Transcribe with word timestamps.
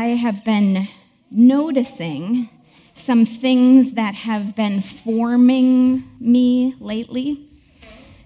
I 0.00 0.16
have 0.16 0.46
been 0.46 0.88
noticing 1.30 2.48
some 2.94 3.26
things 3.26 3.92
that 3.92 4.14
have 4.14 4.56
been 4.56 4.80
forming 4.80 6.08
me 6.18 6.74
lately, 6.80 7.46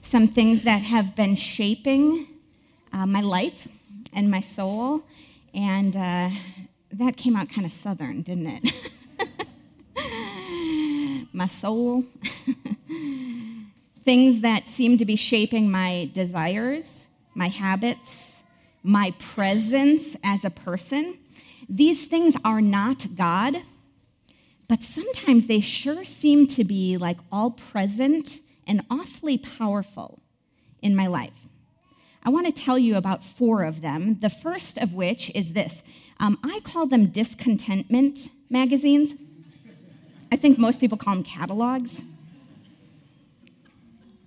some 0.01 0.29
things 0.29 0.63
that 0.63 0.83
have 0.83 1.17
been 1.17 1.35
shaping 1.35 2.29
uh, 2.93 3.07
my 3.07 3.23
life 3.23 3.67
and 4.13 4.31
my 4.31 4.39
soul. 4.39 5.03
And 5.53 5.97
uh, 5.97 6.31
that 6.93 7.17
came 7.17 7.35
out 7.35 7.51
kind 7.51 7.67
of 7.67 7.73
southern, 7.73 8.23
didn't 8.23 8.63
it? 9.97 11.27
my 11.33 11.47
soul. 11.47 12.05
things 14.05 14.43
that 14.43 14.69
seem 14.69 14.97
to 14.99 15.05
be 15.05 15.17
shaping 15.17 15.73
my 15.73 16.09
desires, 16.15 17.07
my 17.35 17.49
habits, 17.49 18.45
my 18.85 19.13
presence 19.19 20.15
as 20.23 20.45
a 20.45 20.51
person. 20.51 21.19
These 21.69 22.07
things 22.07 22.37
are 22.45 22.61
not 22.61 23.17
God, 23.17 23.63
but 24.69 24.83
sometimes 24.83 25.47
they 25.47 25.61
sure 25.61 26.05
seem 26.05 26.47
to 26.49 26.65
be 26.65 26.97
like 26.97 27.19
all 27.31 27.51
present 27.51 28.41
and 28.67 28.85
awfully 28.91 29.39
powerful 29.39 30.21
in 30.83 30.97
my 30.97 31.07
life. 31.07 31.49
I 32.23 32.31
want 32.31 32.47
to 32.47 32.53
tell 32.53 32.79
you 32.79 32.97
about 32.97 33.23
four 33.23 33.65
of 33.65 33.83
them. 33.83 34.19
The 34.21 34.31
first 34.31 34.79
of 34.79 34.95
which 34.95 35.31
is 35.35 35.53
this 35.53 35.83
um, 36.21 36.39
I 36.45 36.61
call 36.61 36.87
them 36.87 37.07
discontentment 37.07 38.29
magazines. 38.49 39.15
I 40.31 40.37
think 40.37 40.59
most 40.59 40.81
people 40.81 40.97
call 40.97 41.15
them 41.15 41.25
catalogs. 41.25 42.03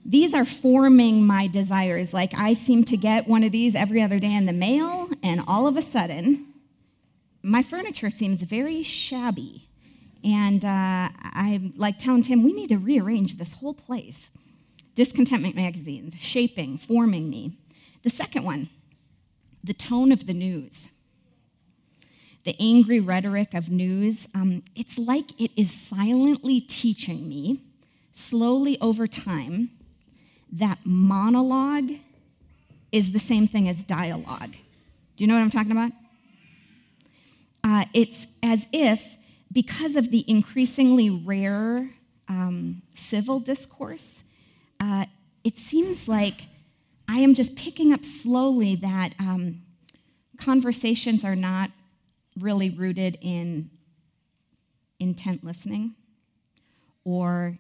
These 0.06 0.34
are 0.34 0.46
forming 0.46 1.26
my 1.26 1.48
desires. 1.48 2.14
Like 2.14 2.34
I 2.38 2.54
seem 2.54 2.84
to 2.86 2.98
get 2.98 3.28
one 3.28 3.44
of 3.44 3.52
these 3.52 3.76
every 3.76 4.02
other 4.02 4.20
day 4.20 4.34
in 4.34 4.46
the 4.46 4.54
mail, 4.54 5.10
and 5.24 5.42
all 5.48 5.68
of 5.68 5.76
a 5.76 5.82
sudden, 5.82 6.47
my 7.48 7.64
furniture 7.64 8.10
seems 8.10 8.42
very 8.42 8.84
shabby. 8.84 9.70
And 10.24 10.66
uh, 10.66 11.10
I'm 11.24 11.74
like 11.78 11.98
telling 11.98 12.22
Tim, 12.24 12.44
we 12.44 12.54
need 12.54 12.70
to 12.70 12.78
rearrange 12.78 13.38
this 13.38 13.54
whole 13.54 13.74
place. 13.74 14.30
Discontentment 14.96 15.56
magazines, 15.56 16.16
shaping, 16.20 16.78
forming 16.78 17.30
me. 17.30 17.54
The 18.04 18.10
second 18.10 18.44
one, 18.44 18.70
the 19.64 19.74
tone 19.74 20.12
of 20.12 20.28
the 20.28 20.34
news. 20.34 20.90
The 22.44 22.56
angry 22.60 23.00
rhetoric 23.00 23.54
of 23.54 23.70
news, 23.70 24.28
um, 24.34 24.64
it's 24.76 24.98
like 24.98 25.40
it 25.40 25.52
is 25.56 25.72
silently 25.72 26.60
teaching 26.62 27.28
me, 27.28 27.62
slowly 28.12 28.80
over 28.80 29.06
time, 29.06 29.70
that 30.52 30.80
monologue 30.86 31.92
is 32.92 33.12
the 33.12 33.20
same 33.20 33.48
thing 33.48 33.68
as 33.68 33.84
dialogue. 33.84 34.56
Do 35.16 35.24
you 35.24 35.28
know 35.28 35.36
what 35.36 35.42
I'm 35.42 35.52
talking 35.52 35.72
about? 35.72 35.92
Uh, 37.64 37.86
it's 37.94 38.28
as 38.42 38.68
if, 38.72 39.18
because 39.52 39.96
of 39.96 40.12
the 40.12 40.24
increasingly 40.28 41.10
rare 41.10 41.90
um, 42.28 42.82
civil 42.96 43.40
discourse, 43.40 44.24
uh, 44.80 45.06
it 45.44 45.58
seems 45.58 46.08
like 46.08 46.48
I 47.08 47.20
am 47.20 47.34
just 47.34 47.56
picking 47.56 47.94
up 47.94 48.06
slowly 48.06 48.76
that 48.76 49.14
um, 49.20 49.62
conversations 50.38 51.24
are 51.24 51.36
not 51.36 51.72
really 52.40 52.70
rooted 52.70 53.18
in 53.22 53.70
intent 55.00 55.44
listening 55.44 55.96
or 57.04 57.58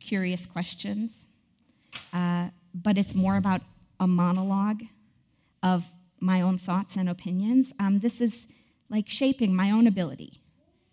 curious 0.00 0.46
questions 0.46 1.26
uh, 2.12 2.48
but 2.74 2.98
it's 2.98 3.14
more 3.14 3.36
about 3.36 3.62
a 4.00 4.06
monologue 4.06 4.82
of 5.62 5.84
my 6.20 6.40
own 6.40 6.58
thoughts 6.58 6.96
and 6.96 7.08
opinions. 7.08 7.72
Um, 7.78 7.98
this 7.98 8.20
is 8.20 8.46
like 8.88 9.08
shaping 9.08 9.54
my 9.54 9.70
own 9.70 9.86
ability 9.86 10.40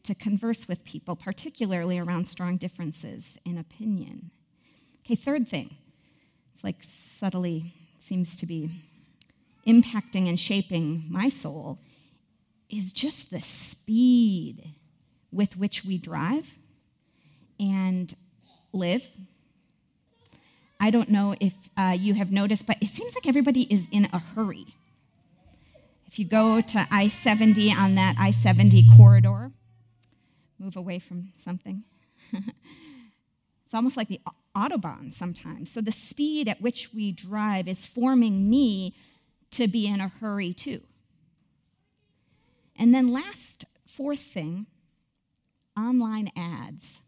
to 0.04 0.16
converse 0.16 0.68
with 0.68 0.84
people, 0.84 1.16
particularly 1.16 1.98
around 1.98 2.28
strong 2.28 2.58
differences 2.58 3.38
in 3.46 3.58
opinion. 3.58 4.32
Okay, 5.06 5.16
third 5.16 5.48
thing, 5.48 5.78
it's 6.54 6.64
like 6.64 6.78
subtly 6.82 7.74
seems 8.02 8.36
to 8.38 8.46
be 8.46 8.70
impacting 9.66 10.28
and 10.28 10.40
shaping 10.40 11.06
my 11.10 11.30
soul, 11.30 11.80
is 12.70 12.92
just 12.92 13.32
the 13.32 13.42
speed 13.42 14.74
with 15.32 15.56
which 15.56 15.86
we 15.86 15.98
drive 15.98 16.58
and 17.60 18.16
live 18.74 19.10
I 20.84 20.90
don't 20.90 21.08
know 21.08 21.34
if 21.40 21.54
uh, 21.78 21.96
you 21.98 22.16
have 22.16 22.30
noticed, 22.30 22.68
but 22.68 22.76
it 22.82 22.90
seems 22.90 23.16
like 23.16 23.26
everybody 23.26 23.74
is 23.74 23.88
in 23.90 24.10
a 24.12 24.20
hurry. 24.20 24.66
If 26.14 26.20
you 26.20 26.26
go 26.26 26.62
to 26.62 26.88
I 26.92 27.08
70 27.08 27.74
on 27.74 27.96
that 27.96 28.18
I 28.20 28.30
70 28.30 28.88
corridor, 28.96 29.50
move 30.60 30.78
away 30.78 31.00
from 31.00 31.30
something. 31.44 31.86
it's 32.32 33.74
almost 33.74 33.98
like 33.98 34.10
the 34.10 34.22
Autobahn 34.56 35.12
sometimes. 35.12 35.72
So 35.72 35.82
the 35.82 35.92
speed 35.92 36.48
at 36.48 36.62
which 36.62 36.94
we 36.94 37.12
drive 37.12 37.68
is 37.68 37.88
forming 37.88 38.48
me 38.48 38.94
to 39.50 39.68
be 39.68 39.88
in 39.88 40.00
a 40.00 40.08
hurry 40.08 40.54
too. 40.54 40.82
And 42.76 42.94
then, 42.94 43.12
last, 43.12 43.66
fourth 43.88 44.22
thing 44.22 44.68
online 45.76 46.32
ads. 46.36 47.00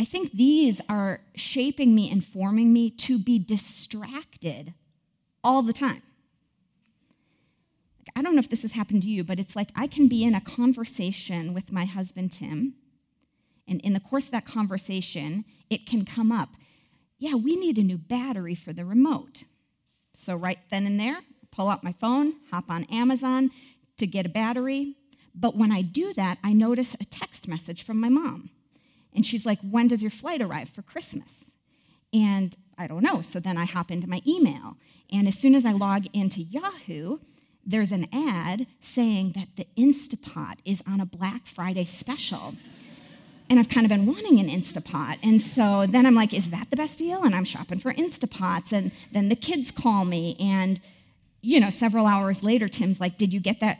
I 0.00 0.04
think 0.04 0.32
these 0.32 0.80
are 0.88 1.20
shaping 1.36 1.94
me 1.94 2.10
and 2.10 2.24
forming 2.24 2.72
me 2.72 2.90
to 2.90 3.20
be 3.20 3.38
distracted 3.38 4.74
all 5.44 5.62
the 5.62 5.72
time. 5.72 6.02
I 8.18 8.22
don't 8.22 8.34
know 8.34 8.40
if 8.40 8.50
this 8.50 8.62
has 8.62 8.72
happened 8.72 9.02
to 9.04 9.10
you, 9.10 9.22
but 9.22 9.38
it's 9.38 9.54
like 9.54 9.70
I 9.76 9.86
can 9.86 10.08
be 10.08 10.24
in 10.24 10.34
a 10.34 10.40
conversation 10.40 11.54
with 11.54 11.70
my 11.70 11.84
husband, 11.84 12.32
Tim, 12.32 12.74
and 13.66 13.80
in 13.82 13.92
the 13.92 14.00
course 14.00 14.26
of 14.26 14.30
that 14.32 14.46
conversation, 14.46 15.44
it 15.70 15.86
can 15.86 16.04
come 16.04 16.32
up 16.32 16.50
yeah, 17.18 17.34
we 17.34 17.56
need 17.56 17.78
a 17.78 17.82
new 17.82 17.98
battery 17.98 18.54
for 18.54 18.72
the 18.72 18.84
remote. 18.84 19.42
So, 20.14 20.36
right 20.36 20.58
then 20.70 20.86
and 20.86 20.98
there, 20.98 21.18
pull 21.50 21.68
out 21.68 21.84
my 21.84 21.92
phone, 21.92 22.34
hop 22.50 22.70
on 22.70 22.84
Amazon 22.84 23.50
to 23.98 24.06
get 24.06 24.26
a 24.26 24.28
battery. 24.28 24.94
But 25.34 25.56
when 25.56 25.72
I 25.72 25.82
do 25.82 26.12
that, 26.14 26.38
I 26.42 26.52
notice 26.52 26.94
a 26.94 27.04
text 27.04 27.48
message 27.48 27.82
from 27.82 28.00
my 28.00 28.08
mom. 28.08 28.50
And 29.12 29.26
she's 29.26 29.44
like, 29.44 29.58
When 29.60 29.88
does 29.88 30.02
your 30.02 30.10
flight 30.10 30.40
arrive 30.40 30.68
for 30.68 30.82
Christmas? 30.82 31.52
And 32.12 32.56
I 32.78 32.86
don't 32.86 33.02
know. 33.02 33.20
So 33.20 33.40
then 33.40 33.56
I 33.56 33.64
hop 33.64 33.90
into 33.90 34.08
my 34.08 34.22
email. 34.26 34.76
And 35.10 35.26
as 35.26 35.36
soon 35.36 35.54
as 35.54 35.64
I 35.64 35.72
log 35.72 36.06
into 36.12 36.40
Yahoo, 36.40 37.18
there's 37.68 37.92
an 37.92 38.08
ad 38.12 38.66
saying 38.80 39.32
that 39.36 39.48
the 39.56 39.66
Instapot 39.80 40.56
is 40.64 40.82
on 40.86 41.00
a 41.00 41.06
Black 41.06 41.46
Friday 41.46 41.84
special. 41.84 42.54
And 43.50 43.58
I've 43.58 43.68
kind 43.68 43.86
of 43.86 43.90
been 43.90 44.06
wanting 44.06 44.40
an 44.40 44.48
Instapot. 44.48 45.18
And 45.22 45.40
so 45.40 45.86
then 45.86 46.04
I'm 46.04 46.14
like, 46.14 46.34
is 46.34 46.50
that 46.50 46.68
the 46.70 46.76
best 46.76 46.98
deal? 46.98 47.22
And 47.22 47.34
I'm 47.34 47.44
shopping 47.44 47.78
for 47.78 47.92
Instapots. 47.94 48.72
And 48.72 48.90
then 49.12 49.28
the 49.28 49.36
kids 49.36 49.70
call 49.70 50.04
me. 50.04 50.36
And, 50.40 50.80
you 51.40 51.60
know, 51.60 51.70
several 51.70 52.06
hours 52.06 52.42
later, 52.42 52.68
Tim's 52.68 53.00
like, 53.00 53.16
did 53.16 53.32
you 53.32 53.40
get 53.40 53.60
that 53.60 53.78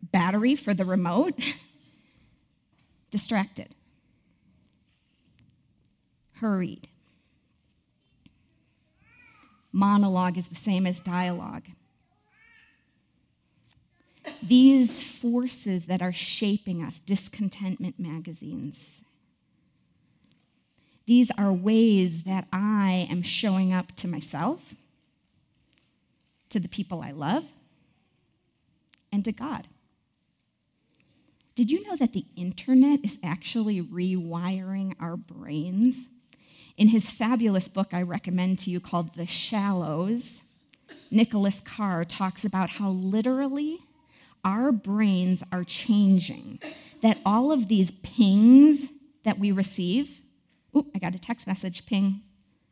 battery 0.00 0.54
for 0.54 0.72
the 0.72 0.84
remote? 0.84 1.34
Distracted 3.10 3.74
hurried. 6.40 6.88
Monologue 9.72 10.38
is 10.38 10.48
the 10.48 10.54
same 10.54 10.86
as 10.86 11.00
dialogue. 11.00 11.64
These 14.48 15.02
forces 15.02 15.84
that 15.86 16.00
are 16.00 16.12
shaping 16.12 16.82
us, 16.82 17.00
discontentment 17.04 17.98
magazines, 17.98 19.02
these 21.06 21.30
are 21.38 21.52
ways 21.52 22.22
that 22.24 22.46
I 22.52 23.06
am 23.10 23.22
showing 23.22 23.72
up 23.72 23.94
to 23.96 24.08
myself, 24.08 24.74
to 26.50 26.60
the 26.60 26.68
people 26.68 27.02
I 27.02 27.10
love, 27.12 27.44
and 29.12 29.24
to 29.24 29.32
God. 29.32 29.68
Did 31.54 31.70
you 31.70 31.82
know 31.82 31.96
that 31.96 32.12
the 32.12 32.26
internet 32.36 33.00
is 33.02 33.18
actually 33.22 33.82
rewiring 33.82 34.94
our 35.00 35.16
brains? 35.16 36.08
In 36.76 36.88
his 36.88 37.10
fabulous 37.10 37.68
book 37.68 37.88
I 37.92 38.00
recommend 38.02 38.60
to 38.60 38.70
you 38.70 38.80
called 38.80 39.14
The 39.14 39.26
Shallows, 39.26 40.42
Nicholas 41.10 41.60
Carr 41.60 42.04
talks 42.04 42.44
about 42.44 42.70
how 42.70 42.90
literally 42.90 43.80
our 44.48 44.72
brains 44.72 45.42
are 45.52 45.62
changing, 45.64 46.58
that 47.02 47.20
all 47.26 47.52
of 47.52 47.68
these 47.68 47.90
pings 48.02 48.88
that 49.24 49.38
we 49.38 49.52
receive, 49.52 50.20
oh, 50.74 50.86
I 50.94 50.98
got 50.98 51.14
a 51.14 51.18
text 51.18 51.46
message 51.46 51.84
ping, 51.84 52.22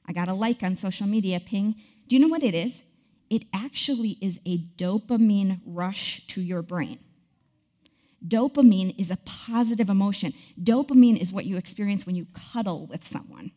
I 0.09 0.13
got 0.13 0.29
a 0.29 0.35
like 0.35 0.63
on 0.63 0.77
social 0.77 1.07
media 1.07 1.39
ping. 1.39 1.75
Do 2.09 2.17
you 2.17 2.23
know 2.23 2.29
what 2.29 2.43
it 2.43 2.55
is? 2.55 2.83
It 3.29 3.43
actually 3.53 4.19
is 4.23 4.41
a 4.47 4.59
dopamine 4.59 5.61
rush 5.67 6.27
to 6.29 6.41
your 6.41 6.63
brain. 6.63 7.01
Dopamine 8.27 8.95
is 8.99 9.11
a 9.11 9.19
positive 9.25 9.91
emotion. 9.91 10.33
Dopamine 10.61 11.21
is 11.21 11.33
what 11.33 11.45
you 11.45 11.57
experience 11.57 12.07
when 12.07 12.17
you 12.17 12.27
cuddle 12.33 12.87
with 12.87 13.07
someone 13.07 13.51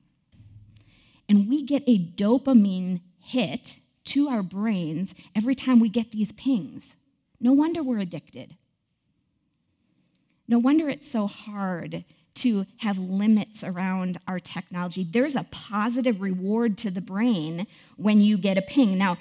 and 1.30 1.48
we 1.48 1.62
get 1.62 1.83
a 1.86 2.00
dopamine 2.00 3.01
hit 3.19 3.80
to 4.04 4.27
our 4.27 4.42
brains 4.42 5.13
every 5.36 5.54
time 5.54 5.80
we 5.80 5.88
get 5.88 6.12
these 6.12 6.31
pings. 6.31 6.95
No 7.39 7.53
wonder 7.53 7.81
we're 7.81 8.00
addicted. 8.00 8.57
No 10.47 10.57
wonder 10.57 10.89
it's 10.89 11.09
so 11.09 11.27
hard 11.27 12.03
to 12.36 12.65
have 12.77 12.97
limits 12.97 13.63
around 13.63 14.18
our 14.27 14.39
technology. 14.39 15.03
There's 15.03 15.36
a 15.36 15.45
positive 15.51 16.21
reward 16.21 16.77
to 16.80 16.89
the 16.89 17.01
brain 17.01 17.68
when 17.97 18.21
you 18.21 18.38
get 18.38 18.57
a 18.57 18.62
ping. 18.62 18.97
Now, 18.97 19.18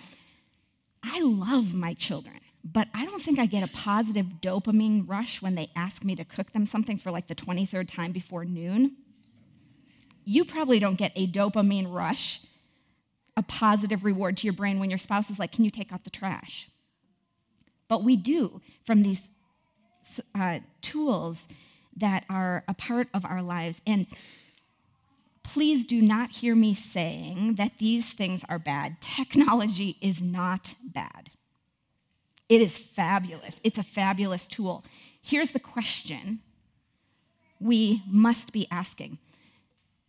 I 1.03 1.21
love 1.21 1.75
my 1.75 1.95
children, 1.95 2.41
but 2.65 2.89
I 2.95 3.05
don't 3.05 3.23
think 3.23 3.39
I 3.39 3.47
get 3.47 3.63
a 3.63 3.73
positive 3.73 4.27
dopamine 4.41 5.09
rush 5.09 5.43
when 5.43 5.55
they 5.55 5.71
ask 5.77 6.05
me 6.05 6.17
to 6.17 6.25
cook 6.25 6.53
them 6.53 6.67
something 6.67 6.97
for 6.97 7.11
like 7.11 7.27
the 7.27 7.35
23rd 7.35 7.89
time 7.89 8.13
before 8.13 8.45
noon. 8.45 8.97
You 10.25 10.45
probably 10.45 10.79
don't 10.79 10.97
get 10.97 11.13
a 11.17 11.27
dopamine 11.27 11.93
rush, 11.93 12.41
a 13.37 13.43
positive 13.43 14.05
reward 14.05 14.37
to 14.39 14.47
your 14.47 14.55
brain 14.55 14.79
when 14.79 14.91
your 14.91 14.99
spouse 14.99 15.31
is 15.31 15.39
like, 15.39 15.53
Can 15.53 15.65
you 15.65 15.71
take 15.71 15.93
out 15.93 16.05
the 16.05 16.11
trash? 16.11 16.69
But 17.89 18.05
we 18.05 18.17
do 18.17 18.61
from 18.85 19.03
these 19.03 19.29
uh, 20.35 20.61
tools 20.83 21.49
that 21.97 22.25
are 22.31 22.65
a 22.69 22.75
part 22.75 23.09
of 23.13 23.25
our 23.25 23.43
lives. 23.43 23.81
And 23.87 24.07
please 25.43 25.87
do 25.87 26.01
not 26.01 26.31
hear 26.31 26.55
me 26.55 26.75
saying 26.75 27.55
that 27.57 27.73
these 27.79 28.13
things 28.13 28.45
are 28.49 28.59
bad. 28.59 29.01
Technology 29.01 29.97
is 30.01 30.21
not 30.21 30.75
bad, 30.83 31.31
it 32.49 32.61
is 32.61 32.79
fabulous. 32.79 33.57
It's 33.63 33.79
a 33.79 33.83
fabulous 33.83 34.47
tool. 34.47 34.85
Here's 35.21 35.51
the 35.51 35.61
question 35.61 36.41
we 37.61 38.03
must 38.07 38.53
be 38.53 38.67
asking 38.71 39.19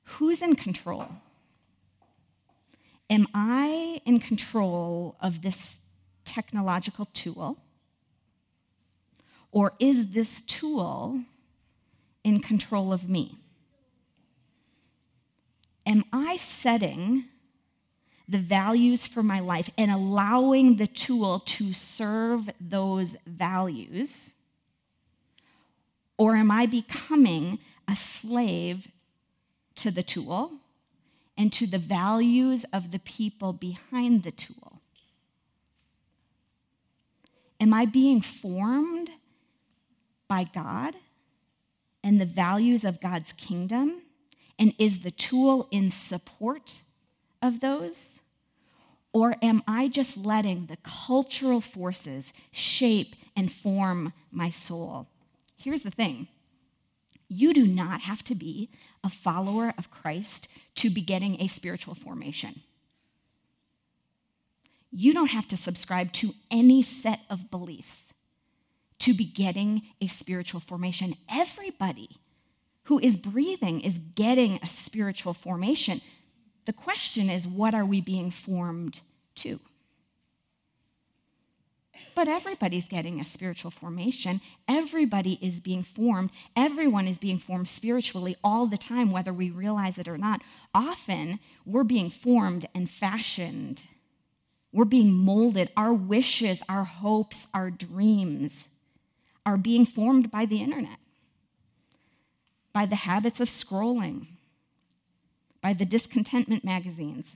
Who's 0.04 0.42
in 0.42 0.56
control? 0.56 1.08
Am 3.10 3.28
I 3.34 4.02
in 4.06 4.20
control 4.20 5.16
of 5.20 5.42
this 5.42 5.80
technological 6.26 7.08
tool? 7.14 7.58
Or 9.51 9.74
is 9.80 10.07
this 10.12 10.42
tool 10.42 11.22
in 12.24 12.40
control 12.40 12.94
of 12.94 13.10
me? 13.10 13.38
Am 15.86 16.04
I 16.13 16.38
setting 16.38 17.25
the 18.28 18.38
values 18.38 19.07
for 19.07 19.24
my 19.24 19.40
life 19.40 19.72
and 19.75 19.90
allowing 19.90 20.78
the 20.78 20.86
tool 20.86 21.40
to 21.40 21.74
serve 21.74 22.50
those 22.62 23.16
values? 23.25 24.34
Or 26.16 26.36
am 26.36 26.52
I 26.52 26.68
becoming 26.68 27.57
a 27.88 27.95
slave 27.95 28.90
to 29.75 29.90
the 29.90 30.04
tool 30.04 30.52
and 31.36 31.52
to 31.54 31.66
the 31.66 31.80
values 31.80 32.66
of 32.72 32.92
the 32.92 33.00
people 33.00 33.52
behind 33.52 34.22
the 34.22 34.31
tool? 34.31 34.81
Am 37.60 37.74
I 37.74 37.86
being 37.86 38.22
formed 38.22 39.10
by 40.30 40.46
God 40.46 40.96
and 42.02 42.22
the 42.22 42.26
values 42.26 42.86
of 42.86 43.02
God's 43.02 43.34
kingdom 43.34 44.04
and 44.58 44.74
is 44.78 45.00
the 45.00 45.12
tool 45.12 45.68
in 45.72 45.90
support 45.90 46.81
of 47.42 47.60
those? 47.60 48.22
Or 49.12 49.36
am 49.42 49.64
I 49.68 49.88
just 49.88 50.16
letting 50.16 50.68
the 50.68 50.78
cultural 50.84 51.60
forces 51.60 52.31
shape 52.52 53.16
and 53.36 53.52
form 53.52 54.14
my 54.31 54.50
soul? 54.50 55.08
Here's 55.58 55.81
the 55.81 55.92
thing 55.92 56.28
you 57.28 57.54
do 57.54 57.66
not 57.66 58.02
have 58.02 58.24
to 58.26 58.36
be 58.36 58.70
a 59.04 59.10
follower 59.10 59.74
of 59.78 59.92
Christ 59.92 60.48
to 60.76 60.90
be 60.90 61.02
getting 61.02 61.40
a 61.40 61.48
spiritual 61.48 61.96
formation. 61.96 62.62
You 64.92 65.14
don't 65.14 65.28
have 65.28 65.48
to 65.50 65.58
subscribe 65.58 66.12
to 66.14 66.34
any 66.50 66.81
set 66.81 67.22
of 67.30 67.52
beliefs 67.52 68.09
to 69.00 69.13
be 69.13 69.25
getting 69.25 69.84
a 70.01 70.07
spiritual 70.07 70.60
formation. 70.60 71.16
Everybody 71.30 72.18
who 72.84 73.00
is 73.00 73.18
breathing 73.18 73.81
is 73.81 73.98
getting 73.98 74.60
a 74.62 74.68
spiritual 74.68 75.34
formation. 75.34 76.01
The 76.66 76.74
question 76.74 77.30
is, 77.30 77.48
what 77.48 77.74
are 77.74 77.86
we 77.86 78.01
being 78.01 78.31
formed 78.31 79.01
to? 79.36 79.60
But 82.16 82.28
everybody's 82.28 82.88
getting 82.88 83.19
a 83.19 83.25
spiritual 83.25 83.72
formation. 83.72 84.42
Everybody 84.68 85.40
is 85.42 85.60
being 85.60 85.84
formed. 85.84 86.31
Everyone 86.56 87.07
is 87.07 87.18
being 87.18 87.40
formed 87.40 87.69
spiritually 87.69 88.36
all 88.44 88.68
the 88.68 88.78
time, 88.78 89.12
whether 89.12 89.31
we 89.31 89.50
realize 89.50 89.98
it 89.98 90.07
or 90.07 90.18
not. 90.18 90.42
Often, 90.74 91.40
we're 91.66 91.84
being 91.84 92.10
formed 92.10 92.68
and 92.75 92.90
fashioned. 92.90 93.84
We're 94.74 94.86
being 94.86 95.13
molded. 95.13 95.69
Our 95.78 95.94
wishes, 95.94 96.62
our 96.68 96.84
hopes, 96.84 97.48
our 97.54 97.69
dreams 97.69 98.68
are 99.50 99.57
being 99.57 99.84
formed 99.84 100.30
by 100.30 100.46
the 100.46 100.62
internet, 100.62 101.00
by 102.72 102.86
the 102.86 102.98
habits 102.98 103.40
of 103.40 103.48
scrolling, 103.48 104.28
by 105.60 105.74
the 105.74 105.86
discontentment 105.86 106.63
magazines, 106.63 107.34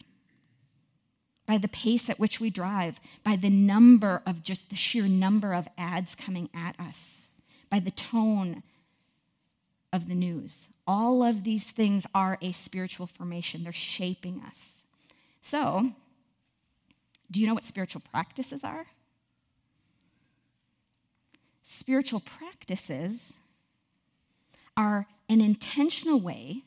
by 1.48 1.57
the 1.57 1.68
pace 1.68 2.12
at 2.12 2.19
which 2.19 2.39
we 2.39 2.51
drive, 2.51 3.00
by 3.24 3.36
the 3.36 3.50
number 3.50 4.21
of 4.27 4.44
just 4.44 4.69
the 4.69 4.75
sheer 4.75 5.07
number 5.07 5.54
of 5.54 5.68
ads 5.75 6.13
coming 6.13 6.50
at 6.54 6.80
us, 6.80 7.27
by 7.71 7.80
the 7.80 7.89
tone 7.89 8.62
of 9.92 10.07
the 10.07 10.13
news. 10.13 10.68
All 10.86 11.24
of 11.24 11.44
these 11.44 11.71
things 11.71 12.06
are 12.13 12.38
a 12.44 12.51
spiritual 12.51 13.07
formation, 13.07 13.63
they're 13.63 13.74
shaping 13.74 14.39
us. 14.45 14.83
So, 15.42 15.94
do 17.31 17.42
you 17.42 17.48
know 17.48 17.56
what 17.56 17.63
spiritual 17.63 18.04
practices 18.12 18.63
are? 18.63 18.86
Spiritual 21.63 22.19
practices 22.19 23.33
are 24.75 25.07
an 25.30 25.42
intentional 25.42 26.19
way 26.19 26.63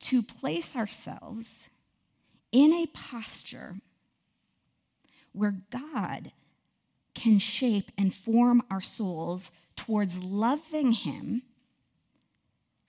to 0.00 0.22
place 0.22 0.76
ourselves 0.76 1.70
in 2.52 2.72
a 2.72 2.86
posture 2.86 3.76
where 5.32 5.56
God 5.70 6.32
can 7.14 7.38
shape 7.38 7.90
and 7.96 8.14
form 8.14 8.62
our 8.70 8.82
souls 8.82 9.50
towards 9.76 10.18
loving 10.18 10.92
Him 10.92 11.42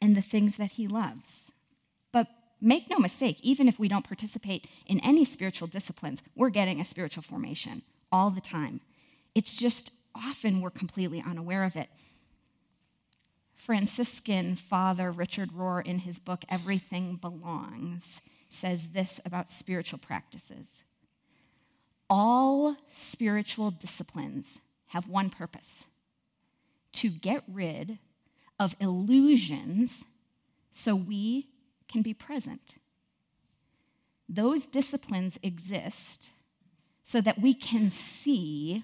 and 0.01 0.15
the 0.15 0.21
things 0.21 0.57
that 0.57 0.71
He 0.71 0.87
loves. 0.87 1.51
But 2.11 2.27
make 2.59 2.89
no 2.89 2.97
mistake, 2.97 3.39
even 3.41 3.67
if 3.67 3.79
we 3.79 3.87
don't 3.87 4.05
participate 4.05 4.67
in 4.85 4.99
any 4.99 5.25
spiritual 5.25 5.67
disciplines, 5.67 6.21
we're 6.35 6.49
getting 6.49 6.79
a 6.79 6.85
spiritual 6.85 7.23
formation 7.23 7.81
all 8.11 8.29
the 8.29 8.41
time. 8.41 8.81
It's 9.33 9.57
just 9.57 9.91
often 10.15 10.61
we're 10.61 10.69
completely 10.69 11.23
unaware 11.25 11.63
of 11.63 11.75
it. 11.75 11.89
Franciscan 13.55 14.55
Father 14.55 15.11
Richard 15.11 15.51
Rohr, 15.51 15.85
in 15.85 15.99
his 15.99 16.19
book 16.19 16.43
Everything 16.49 17.15
Belongs, 17.15 18.21
says 18.49 18.89
this 18.93 19.19
about 19.25 19.49
spiritual 19.49 19.99
practices 19.99 20.67
All 22.09 22.75
spiritual 22.91 23.71
disciplines 23.71 24.59
have 24.87 25.07
one 25.09 25.29
purpose 25.29 25.85
to 26.93 27.09
get 27.09 27.43
rid 27.51 27.99
of 28.59 28.75
illusions 28.79 30.03
so 30.71 30.95
we 30.95 31.47
can 31.89 32.01
be 32.01 32.13
present. 32.13 32.75
Those 34.29 34.67
disciplines 34.67 35.37
exist 35.43 36.29
so 37.03 37.21
that 37.21 37.41
we 37.41 37.53
can 37.53 37.89
see 37.91 38.83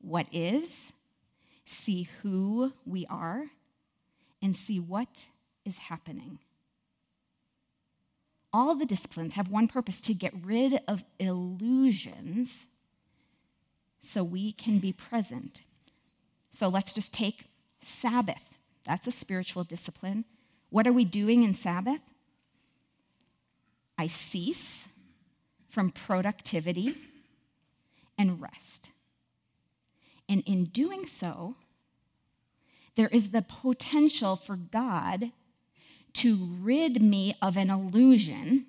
what 0.00 0.26
is, 0.32 0.92
see 1.64 2.08
who 2.22 2.72
we 2.84 3.06
are, 3.06 3.46
and 4.42 4.56
see 4.56 4.80
what 4.80 5.26
is 5.64 5.78
happening. 5.78 6.38
All 8.52 8.74
the 8.74 8.86
disciplines 8.86 9.34
have 9.34 9.48
one 9.48 9.68
purpose 9.68 10.00
to 10.02 10.14
get 10.14 10.32
rid 10.42 10.80
of 10.88 11.04
illusions 11.18 12.66
so 14.00 14.24
we 14.24 14.52
can 14.52 14.78
be 14.78 14.92
present. 14.92 15.60
So 16.50 16.68
let's 16.68 16.92
just 16.92 17.14
take 17.14 17.44
Sabbath. 17.82 18.58
That's 18.84 19.06
a 19.06 19.12
spiritual 19.12 19.64
discipline. 19.64 20.24
What 20.70 20.86
are 20.86 20.92
we 20.92 21.04
doing 21.04 21.42
in 21.42 21.54
Sabbath? 21.54 22.00
I 23.98 24.06
cease 24.06 24.88
from 25.68 25.90
productivity 25.90 26.94
and 28.18 28.40
rest. 28.40 28.90
And 30.30 30.44
in 30.46 30.66
doing 30.66 31.06
so, 31.06 31.56
there 32.94 33.08
is 33.08 33.30
the 33.30 33.42
potential 33.42 34.36
for 34.36 34.54
God 34.54 35.32
to 36.14 36.56
rid 36.60 37.02
me 37.02 37.36
of 37.42 37.56
an 37.56 37.68
illusion 37.68 38.66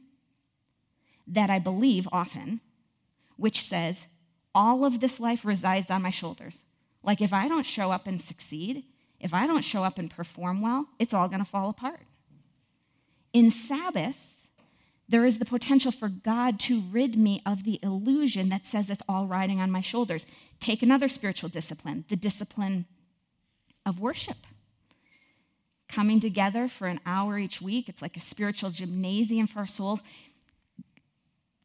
that 1.27 1.51
I 1.51 1.60
believe 1.60 2.10
often, 2.12 2.62
which 3.38 3.63
says, 3.63 4.08
all 4.56 4.84
of 4.84 5.00
this 5.00 5.20
life 5.20 5.46
resides 5.46 5.91
on 5.91 6.01
my 6.01 6.10
shoulders. 6.10 6.65
Like 7.03 7.22
if 7.22 7.32
I 7.32 7.48
don't 7.48 7.65
show 7.65 7.91
up 7.91 8.08
and 8.08 8.20
succeed, 8.20 8.84
if 9.20 9.32
I 9.32 9.46
don't 9.46 9.63
show 9.63 9.84
up 9.84 10.00
and 10.00 10.10
perform 10.10 10.62
well, 10.62 10.88
it's 10.98 11.13
all 11.13 11.27
going 11.27 11.39
to 11.39 11.46
fall 11.46 11.70
apart. 11.70 12.01
In 13.34 13.51
Sabbath, 13.51 14.31
There 15.12 15.25
is 15.25 15.39
the 15.39 15.46
potential 15.46 15.91
for 15.91 16.08
God 16.08 16.58
to 16.62 16.80
rid 16.89 17.18
me 17.18 17.41
of 17.46 17.65
the 17.65 17.82
illusion 17.84 18.48
that 18.48 18.65
says 18.65 18.89
it's 18.89 19.01
all 19.10 19.27
riding 19.27 19.60
on 19.60 19.70
my 19.70 19.82
shoulders. 19.82 20.25
Take 20.62 20.82
another 20.82 21.10
spiritual 21.10 21.50
discipline, 21.50 22.06
the 22.08 22.15
discipline 22.15 22.86
of 23.86 24.00
worship. 24.00 24.38
Coming 25.89 26.22
together 26.22 26.70
for 26.70 26.88
an 26.88 27.01
hour 27.06 27.38
each 27.38 27.62
week, 27.62 27.89
it's 27.89 28.01
like 28.01 28.15
a 28.15 28.22
spiritual 28.22 28.70
gymnasium 28.70 29.48
for 29.48 29.60
our 29.60 29.68
souls. 29.68 30.00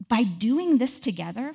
By 0.08 0.24
doing 0.24 0.78
this 0.78 0.98
together, 0.98 1.54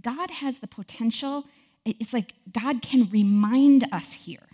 God 0.00 0.30
has 0.30 0.60
the 0.60 0.68
potential, 0.68 1.46
it's 1.84 2.12
like 2.12 2.34
God 2.52 2.82
can 2.82 3.10
remind 3.10 3.84
us 3.90 4.12
here 4.12 4.46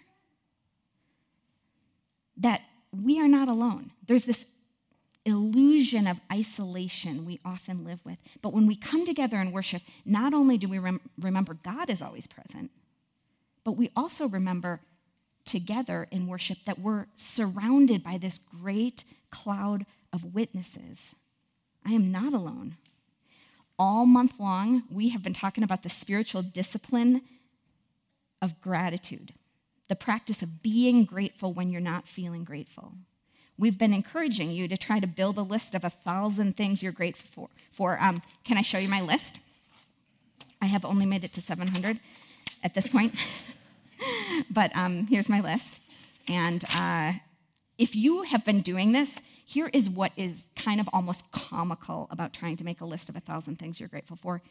that 2.38 2.62
we 2.90 3.21
are 3.21 3.28
not 3.28 3.49
alone. 3.49 3.90
There's 4.06 4.25
this 4.25 4.47
illusion 5.26 6.06
of 6.06 6.21
isolation 6.33 7.26
we 7.26 7.40
often 7.45 7.85
live 7.85 8.00
with. 8.04 8.18
But 8.40 8.52
when 8.52 8.66
we 8.66 8.76
come 8.76 9.04
together 9.04 9.37
and 9.37 9.52
worship, 9.52 9.83
not 10.04 10.33
only 10.33 10.56
do 10.56 10.68
we 10.68 10.78
rem- 10.78 11.00
remember 11.21 11.54
God 11.54 11.90
is 11.90 12.00
always 12.00 12.26
present, 12.26 12.71
but 13.64 13.73
we 13.73 13.90
also 13.97 14.28
remember 14.28 14.80
together 15.45 16.06
in 16.11 16.26
worship 16.26 16.59
that 16.64 16.78
we're 16.78 17.06
surrounded 17.16 18.02
by 18.02 18.18
this 18.18 18.38
great 18.38 19.04
cloud 19.30 19.85
of 20.12 20.35
witnesses. 20.35 21.14
I 21.85 21.92
am 21.92 22.11
not 22.11 22.33
alone. 22.33 22.76
All 23.78 24.06
month 24.06 24.35
long, 24.38 24.85
we 24.90 25.11
have 25.11 25.23
been 25.23 25.35
talking 25.35 25.64
about 25.64 25.83
the 25.83 25.88
spiritual 25.88 26.42
discipline 26.42 27.23
of 28.40 28.61
gratitude, 28.61 29.35
the 29.88 29.97
practice 29.97 30.42
of 30.42 30.62
being 30.62 31.04
grateful 31.04 31.52
when 31.52 31.71
you're 31.71 31.80
not 31.80 32.09
feeling 32.09 32.45
grateful. 32.45 32.95
We've 33.59 33.79
been 33.79 33.95
encouraging 33.95 34.51
you 34.51 34.69
to 34.69 34.77
try 34.77 35.01
to 35.01 35.07
build 35.07 35.39
a 35.39 35.43
list 35.43 35.75
of 35.75 35.85
a 35.85 35.91
thousand 35.91 36.57
things 36.57 36.83
you're 36.83 36.93
grateful 36.93 37.49
for. 37.73 37.97
for 37.97 38.03
um, 38.03 38.23
can 38.45 38.59
I 38.59 38.63
show 38.63 38.79
you 38.79 38.89
my 38.89 39.01
list? 39.01 39.39
I 40.61 40.67
have 40.67 40.85
only 40.85 41.07
made 41.07 41.25
it 41.25 41.33
to 41.35 41.41
700 41.41 42.01
at 42.63 42.75
this 42.75 42.87
point, 42.87 43.15
but 44.51 44.75
um, 44.77 45.07
here's 45.07 45.29
my 45.29 45.41
list. 45.41 45.81
And 46.29 46.65
uh, 46.75 47.13
if 47.79 47.95
you 47.95 48.23
have 48.23 48.45
been 48.45 48.61
doing 48.61 48.93
this, 48.93 49.21
here 49.45 49.71
is 49.73 49.89
what 49.89 50.13
is 50.17 50.45
kind 50.57 50.81
of 50.81 50.89
almost 50.93 51.31
comical 51.31 52.09
about 52.11 52.33
trying 52.33 52.57
to 52.57 52.65
make 52.65 52.81
a 52.81 52.85
list 52.85 53.09
of 53.09 53.17
a 53.17 53.21
thousand 53.21 53.57
things 53.57 53.79
you're 53.79 53.89
grateful 53.89 54.17
for. 54.17 54.43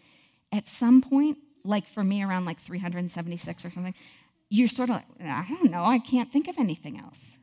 At 0.52 0.68
some 0.68 1.02
point, 1.02 1.38
like 1.64 1.88
for 1.88 2.04
me, 2.04 2.24
around 2.24 2.46
like 2.46 2.60
376 2.60 3.66
or 3.66 3.72
something, 3.72 3.94
you're 4.50 4.68
sort 4.68 4.90
of 4.90 4.96
like, 4.96 5.06
I 5.22 5.46
don't 5.50 5.72
know, 5.72 5.84
I 5.84 6.00
can't 6.00 6.32
think 6.32 6.48
of 6.48 6.58
anything 6.58 7.00
else. 7.00 7.34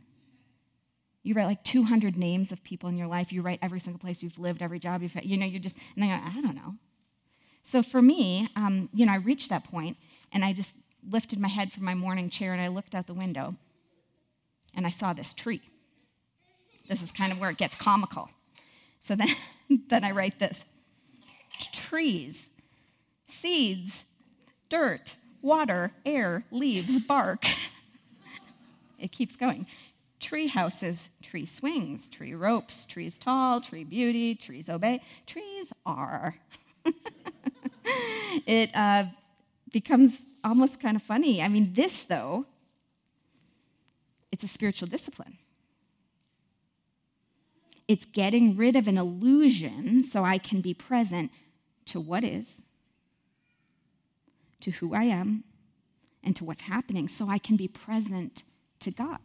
You 1.22 1.34
write 1.34 1.46
like 1.46 1.62
200 1.62 2.16
names 2.16 2.50
of 2.50 2.64
people 2.64 2.88
in 2.88 2.96
your 2.96 3.06
life. 3.06 3.32
You 3.32 3.42
write 3.42 3.60
every 3.62 3.78
single 3.78 4.00
place 4.00 4.22
you've 4.22 4.38
lived, 4.38 4.60
every 4.60 4.78
job 4.78 5.02
you've 5.02 5.12
had. 5.12 5.24
You 5.24 5.36
know, 5.36 5.46
you're 5.46 5.60
just, 5.60 5.76
and 5.94 6.02
then 6.02 6.08
you're 6.10 6.18
I 6.18 6.40
don't 6.40 6.56
know. 6.56 6.74
So 7.62 7.82
for 7.82 8.02
me, 8.02 8.48
um, 8.56 8.88
you 8.92 9.06
know, 9.06 9.12
I 9.12 9.16
reached 9.16 9.48
that 9.50 9.64
point 9.64 9.96
and 10.32 10.44
I 10.44 10.52
just 10.52 10.72
lifted 11.08 11.38
my 11.38 11.48
head 11.48 11.72
from 11.72 11.84
my 11.84 11.94
morning 11.94 12.28
chair 12.28 12.52
and 12.52 12.60
I 12.60 12.68
looked 12.68 12.94
out 12.94 13.06
the 13.06 13.14
window 13.14 13.54
and 14.74 14.86
I 14.86 14.90
saw 14.90 15.12
this 15.12 15.32
tree. 15.32 15.62
This 16.88 17.02
is 17.02 17.12
kind 17.12 17.30
of 17.30 17.38
where 17.38 17.50
it 17.50 17.56
gets 17.56 17.76
comical. 17.76 18.30
So 18.98 19.14
then, 19.14 19.28
then 19.88 20.04
I 20.04 20.10
write 20.10 20.38
this 20.40 20.64
trees, 21.72 22.48
seeds, 23.28 24.02
dirt, 24.68 25.14
water, 25.40 25.92
air, 26.04 26.44
leaves, 26.50 26.98
bark. 27.00 27.44
it 28.98 29.12
keeps 29.12 29.36
going 29.36 29.66
tree 30.22 30.46
houses, 30.46 31.10
tree 31.20 31.44
swings, 31.44 32.08
tree 32.08 32.32
ropes, 32.32 32.86
trees 32.86 33.18
tall, 33.18 33.60
tree 33.60 33.84
beauty, 33.84 34.34
trees 34.34 34.68
obey, 34.68 35.02
trees 35.26 35.72
are. 35.84 36.36
it 38.46 38.74
uh, 38.74 39.04
becomes 39.72 40.16
almost 40.44 40.80
kind 40.80 40.96
of 40.96 41.02
funny. 41.02 41.42
I 41.42 41.48
mean, 41.48 41.74
this, 41.74 42.04
though, 42.04 42.46
it's 44.30 44.44
a 44.44 44.48
spiritual 44.48 44.88
discipline. 44.88 45.38
It's 47.88 48.04
getting 48.04 48.56
rid 48.56 48.76
of 48.76 48.86
an 48.86 48.96
illusion 48.96 50.02
so 50.02 50.24
I 50.24 50.38
can 50.38 50.60
be 50.60 50.72
present 50.72 51.32
to 51.86 52.00
what 52.00 52.22
is, 52.22 52.62
to 54.60 54.70
who 54.70 54.94
I 54.94 55.04
am, 55.04 55.42
and 56.22 56.36
to 56.36 56.44
what's 56.44 56.62
happening 56.62 57.08
so 57.08 57.28
I 57.28 57.38
can 57.38 57.56
be 57.56 57.66
present 57.66 58.44
to 58.78 58.92
God 58.92 59.18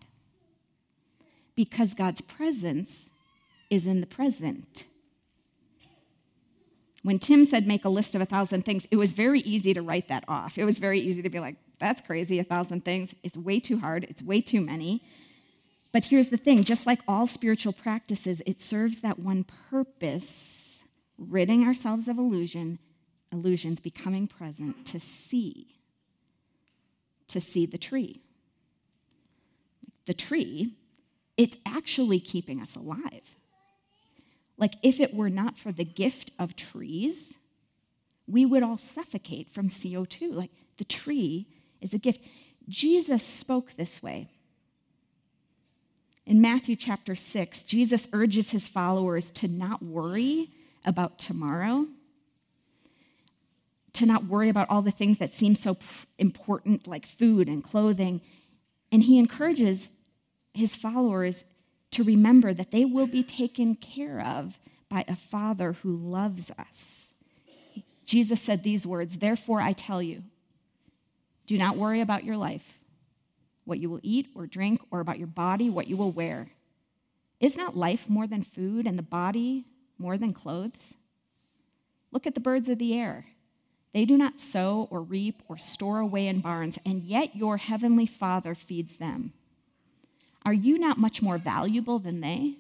because 1.58 1.96
God's 1.96 2.22
presence 2.22 3.10
is 3.70 3.88
in 3.88 4.00
the 4.00 4.08
present. 4.08 4.86
When 7.02 7.20
Tim 7.20 7.46
said 7.46 7.68
make 7.68 7.84
a 7.84 7.90
list 7.90 8.16
of 8.16 8.22
a 8.22 8.26
thousand 8.26 8.64
things, 8.64 8.86
it 8.92 8.96
was 8.96 9.12
very 9.12 9.42
easy 9.42 9.74
to 9.74 9.82
write 9.82 10.08
that 10.08 10.24
off. 10.28 10.58
It 10.58 10.66
was 10.66 10.78
very 10.78 11.00
easy 11.00 11.22
to 11.24 11.30
be 11.30 11.40
like, 11.40 11.56
that's 11.80 12.00
crazy, 12.00 12.40
a 12.40 12.44
thousand 12.44 12.86
things. 12.86 13.14
It's 13.24 13.36
way 13.36 13.60
too 13.60 13.80
hard, 13.80 14.06
it's 14.06 14.22
way 14.22 14.40
too 14.40 14.62
many. 14.62 15.04
But 15.92 16.06
here's 16.06 16.28
the 16.30 16.38
thing 16.38 16.64
just 16.64 16.86
like 16.86 17.00
all 17.08 17.26
spiritual 17.26 17.74
practices, 17.74 18.42
it 18.46 18.62
serves 18.62 19.02
that 19.02 19.18
one 19.18 19.44
purpose, 19.70 20.80
ridding 21.18 21.64
ourselves 21.66 22.08
of 22.08 22.20
illusion, 22.20 22.78
illusions, 23.32 23.80
becoming 23.80 24.28
present 24.28 24.86
to 24.86 25.00
see, 25.00 25.80
to 27.28 27.42
see 27.42 27.66
the 27.66 27.80
tree. 27.80 28.22
The 30.06 30.14
tree 30.14 30.76
it's 31.38 31.56
actually 31.66 32.20
keeping 32.20 32.62
us 32.62 32.76
alive. 32.76 33.36
Like, 34.58 34.74
if 34.82 35.00
it 35.00 35.14
were 35.14 35.30
not 35.30 35.58
for 35.58 35.72
the 35.72 35.86
gift 35.86 36.32
of 36.40 36.56
trees, 36.56 37.36
we 38.28 38.46
would 38.46 38.64
all 38.64 38.78
suffocate 38.78 39.50
from 39.50 39.70
CO2. 39.70 40.34
Like, 40.34 40.52
the 40.78 40.84
tree 40.84 41.48
is 41.80 41.94
a 41.94 42.00
gift. 42.00 42.22
Jesus 42.68 43.24
spoke 43.24 43.74
this 43.78 44.02
way. 44.02 44.28
In 46.26 46.42
Matthew 46.42 46.76
chapter 46.76 47.16
6, 47.16 47.64
Jesus 47.64 48.08
urges 48.12 48.52
his 48.52 48.68
followers 48.68 49.32
to 49.32 49.48
not 49.48 49.82
worry 49.82 50.50
about 50.84 51.20
tomorrow, 51.20 51.88
to 53.94 54.06
not 54.06 54.26
worry 54.26 54.50
about 54.50 54.68
all 54.70 54.82
the 54.82 54.92
things 54.92 55.20
that 55.20 55.34
seem 55.34 55.56
so 55.56 55.78
important, 56.18 56.88
like 56.88 57.06
food 57.06 57.48
and 57.48 57.64
clothing. 57.64 58.22
And 58.92 59.04
he 59.04 59.20
encourages 59.20 59.90
his 60.58 60.76
followers 60.76 61.46
to 61.92 62.04
remember 62.04 62.54
that 62.54 62.72
they 62.72 62.86
will 62.86 63.08
be 63.08 63.24
taken 63.24 63.76
care 63.76 64.20
of 64.20 64.60
by 64.90 65.06
a 65.08 65.16
Father 65.16 65.74
who 65.74 65.96
loves 65.96 66.52
us. 66.58 67.10
Jesus 68.06 68.42
said 68.42 68.64
these 68.64 68.88
words 68.88 69.18
Therefore, 69.18 69.62
I 69.62 69.74
tell 69.74 70.02
you, 70.02 70.24
do 71.46 71.58
not 71.58 71.78
worry 71.78 72.02
about 72.02 72.24
your 72.24 72.38
life, 72.38 72.78
what 73.66 73.80
you 73.80 73.90
will 73.90 74.00
eat 74.04 74.28
or 74.36 74.48
drink, 74.48 74.82
or 74.92 75.00
about 75.00 75.18
your 75.18 75.28
body, 75.28 75.70
what 75.70 75.88
you 75.88 75.98
will 75.98 76.12
wear. 76.12 76.50
Is 77.40 77.56
not 77.56 77.78
life 77.78 78.10
more 78.10 78.28
than 78.28 78.44
food, 78.44 78.88
and 78.88 78.98
the 78.98 79.04
body 79.04 79.66
more 79.98 80.18
than 80.18 80.34
clothes? 80.34 80.96
Look 82.12 82.26
at 82.26 82.34
the 82.34 82.42
birds 82.42 82.70
of 82.70 82.80
the 82.80 82.94
air. 82.98 83.26
They 83.94 84.06
do 84.06 84.18
not 84.18 84.40
sow 84.40 84.88
or 84.92 85.02
reap 85.02 85.44
or 85.48 85.58
store 85.58 86.00
away 86.00 86.28
in 86.28 86.40
barns, 86.40 86.78
and 86.86 87.04
yet 87.04 87.36
your 87.36 87.58
heavenly 87.58 88.06
Father 88.06 88.56
feeds 88.56 88.98
them. 88.98 89.34
Are 90.48 90.54
you 90.54 90.80
not 90.80 90.98
much 90.98 91.22
more 91.22 91.38
valuable 91.38 92.00
than 92.00 92.22
they? 92.22 92.56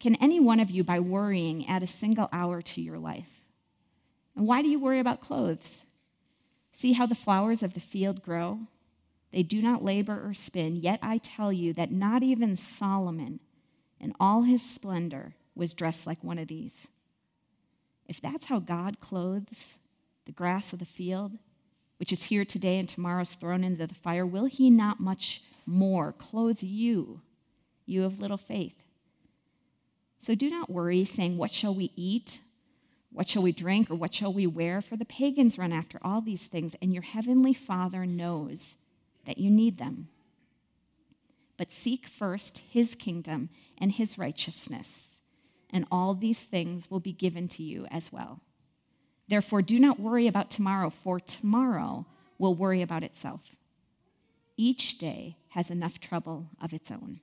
Can 0.00 0.16
any 0.16 0.40
one 0.40 0.58
of 0.58 0.70
you, 0.70 0.82
by 0.82 0.98
worrying, 0.98 1.68
add 1.68 1.82
a 1.82 1.86
single 1.86 2.30
hour 2.32 2.62
to 2.62 2.80
your 2.80 2.96
life? 2.96 3.42
And 4.34 4.46
why 4.46 4.62
do 4.62 4.68
you 4.68 4.80
worry 4.80 4.98
about 4.98 5.20
clothes? 5.20 5.82
See 6.72 6.94
how 6.94 7.04
the 7.04 7.14
flowers 7.14 7.62
of 7.62 7.74
the 7.74 7.80
field 7.80 8.22
grow? 8.22 8.60
They 9.30 9.42
do 9.42 9.60
not 9.60 9.84
labor 9.84 10.26
or 10.26 10.32
spin, 10.32 10.76
yet 10.76 10.98
I 11.02 11.18
tell 11.18 11.52
you 11.52 11.74
that 11.74 11.92
not 11.92 12.22
even 12.22 12.56
Solomon, 12.56 13.40
in 14.00 14.14
all 14.18 14.44
his 14.44 14.62
splendor, 14.62 15.34
was 15.54 15.74
dressed 15.74 16.06
like 16.06 16.24
one 16.24 16.38
of 16.38 16.48
these. 16.48 16.86
If 18.06 18.22
that's 18.22 18.46
how 18.46 18.58
God 18.58 19.00
clothes 19.00 19.74
the 20.24 20.32
grass 20.32 20.72
of 20.72 20.78
the 20.78 20.86
field, 20.86 21.32
which 21.98 22.10
is 22.10 22.24
here 22.24 22.46
today 22.46 22.78
and 22.78 22.88
tomorrow 22.88 23.20
is 23.20 23.34
thrown 23.34 23.64
into 23.64 23.86
the 23.86 23.94
fire, 23.94 24.24
will 24.24 24.46
he 24.46 24.70
not 24.70 24.98
much 24.98 25.42
more, 25.66 26.12
clothe 26.12 26.62
you, 26.62 27.20
you 27.84 28.04
of 28.04 28.20
little 28.20 28.36
faith. 28.36 28.74
So 30.18 30.34
do 30.34 30.48
not 30.48 30.70
worry, 30.70 31.04
saying, 31.04 31.36
What 31.36 31.52
shall 31.52 31.74
we 31.74 31.92
eat? 31.96 32.40
What 33.12 33.28
shall 33.28 33.42
we 33.42 33.52
drink? 33.52 33.90
Or 33.90 33.94
what 33.94 34.14
shall 34.14 34.32
we 34.32 34.46
wear? 34.46 34.80
For 34.80 34.96
the 34.96 35.04
pagans 35.04 35.58
run 35.58 35.72
after 35.72 35.98
all 36.02 36.20
these 36.20 36.46
things, 36.46 36.74
and 36.80 36.92
your 36.92 37.02
heavenly 37.02 37.54
Father 37.54 38.06
knows 38.06 38.76
that 39.24 39.38
you 39.38 39.50
need 39.50 39.78
them. 39.78 40.08
But 41.56 41.72
seek 41.72 42.06
first 42.06 42.58
his 42.70 42.94
kingdom 42.94 43.48
and 43.78 43.92
his 43.92 44.18
righteousness, 44.18 45.02
and 45.70 45.86
all 45.90 46.14
these 46.14 46.40
things 46.40 46.90
will 46.90 47.00
be 47.00 47.12
given 47.12 47.48
to 47.48 47.62
you 47.62 47.86
as 47.90 48.12
well. 48.12 48.40
Therefore, 49.28 49.62
do 49.62 49.80
not 49.80 49.98
worry 49.98 50.26
about 50.26 50.50
tomorrow, 50.50 50.90
for 50.90 51.18
tomorrow 51.18 52.06
will 52.38 52.54
worry 52.54 52.82
about 52.82 53.02
itself. 53.02 53.40
Each 54.56 54.98
day 54.98 55.36
has 55.56 55.70
enough 55.70 55.98
trouble 55.98 56.50
of 56.60 56.74
its 56.74 56.90
own. 56.90 57.18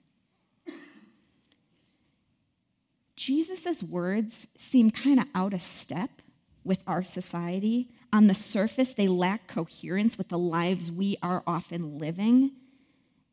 Jesus' 3.16 3.84
words 3.84 4.48
seem 4.58 4.90
kind 4.90 5.20
of 5.20 5.28
out 5.36 5.54
of 5.54 5.62
step 5.62 6.10
with 6.64 6.82
our 6.88 7.04
society. 7.04 7.92
On 8.12 8.26
the 8.26 8.34
surface, 8.34 8.92
they 8.92 9.08
lack 9.08 9.48
coherence 9.48 10.18
with 10.18 10.30
the 10.30 10.38
lives 10.40 10.92
we 10.92 11.16
are 11.22 11.44
often 11.46 12.00
living. 12.00 12.54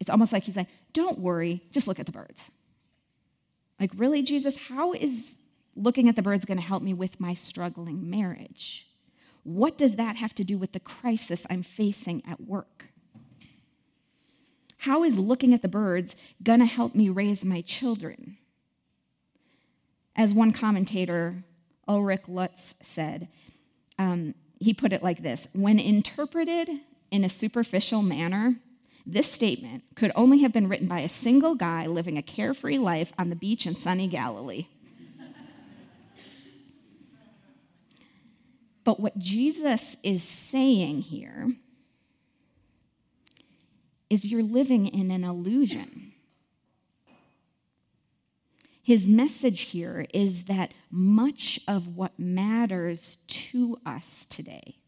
It's 0.01 0.11
almost 0.11 0.35
like 0.35 0.45
he's 0.45 0.57
like, 0.57 0.69
don't 0.93 1.19
worry, 1.19 1.63
just 1.73 1.89
look 1.89 1.99
at 1.99 2.05
the 2.05 2.13
birds. 2.13 2.51
Like, 3.81 3.93
really, 3.97 4.21
Jesus, 4.21 4.59
how 4.69 4.93
is 4.93 5.33
looking 5.75 6.11
at 6.11 6.17
the 6.17 6.23
birds 6.23 6.45
going 6.45 6.59
to 6.59 6.65
help 6.65 6.83
me 6.83 6.93
with 6.93 7.19
my 7.19 7.33
struggling 7.33 8.11
marriage? 8.11 8.87
What 9.45 9.79
does 9.79 9.97
that 9.97 10.17
have 10.17 10.35
to 10.35 10.45
do 10.45 10.59
with 10.59 10.73
the 10.73 10.81
crisis 10.81 11.47
I'm 11.49 11.63
facing 11.63 12.23
at 12.29 12.43
work? 12.43 12.90
How 14.81 15.05
is 15.05 15.19
looking 15.19 15.53
at 15.53 15.61
the 15.61 15.69
birds 15.69 16.17
going 16.43 16.61
to 16.61 16.67
help 16.67 16.95
me 16.95 17.11
raise 17.11 17.45
my 17.45 17.61
children? 17.61 18.39
As 20.17 20.33
one 20.33 20.53
commentator, 20.53 21.45
Ulrich 21.87 22.23
Luz, 22.29 22.75
said, 22.81 23.29
um, 23.99 24.35
he 24.59 24.73
put 24.73 24.95
it 24.95 25.03
like 25.03 25.23
this 25.23 25.49
When 25.53 25.79
interpreted 25.79 26.71
in 27.11 27.25
a 27.25 27.29
superficial 27.29 28.01
manner, 28.01 28.57
this 29.05 29.31
statement 29.31 29.85
could 29.97 30.13
only 30.15 30.39
have 30.39 30.53
been 30.53 30.69
written 30.69 30.89
by 30.89 31.01
a 31.01 31.11
single 31.11 31.55
guy 31.55 31.87
living 31.87 32.17
a 32.17 32.23
carefree 32.23 32.79
life 32.79 33.13
on 33.19 33.29
the 33.29 33.37
beach 33.37 33.67
in 33.67 33.75
sunny 33.75 34.09
Galilee. 34.09 34.69
but 38.83 38.99
what 38.99 39.19
Jesus 39.19 39.97
is 40.03 40.25
saying 40.25 41.03
here 41.03 41.53
is 44.11 44.27
you're 44.27 44.43
living 44.43 44.89
in 44.89 45.13
an 45.13 45.23
illusion. 45.23 46.13
His 48.83 49.07
message 49.07 49.61
here 49.61 50.05
is 50.13 50.45
that 50.45 50.73
much 50.91 51.61
of 51.69 51.97
what 51.97 52.19
matters 52.19 53.19
to 53.29 53.79
us 53.87 54.27
today, 54.29 54.79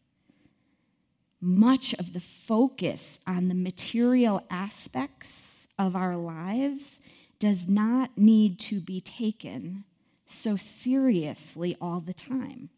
much 1.39 1.93
of 1.93 2.11
the 2.11 2.19
focus 2.19 3.19
on 3.25 3.47
the 3.47 3.55
material 3.55 4.45
aspects 4.51 5.67
of 5.79 5.95
our 5.95 6.17
lives, 6.17 6.99
does 7.39 7.67
not 7.67 8.17
need 8.17 8.59
to 8.59 8.81
be 8.81 8.99
taken 8.99 9.85
so 10.25 10.57
seriously 10.57 11.77
all 11.79 12.01
the 12.01 12.13
time. 12.13 12.69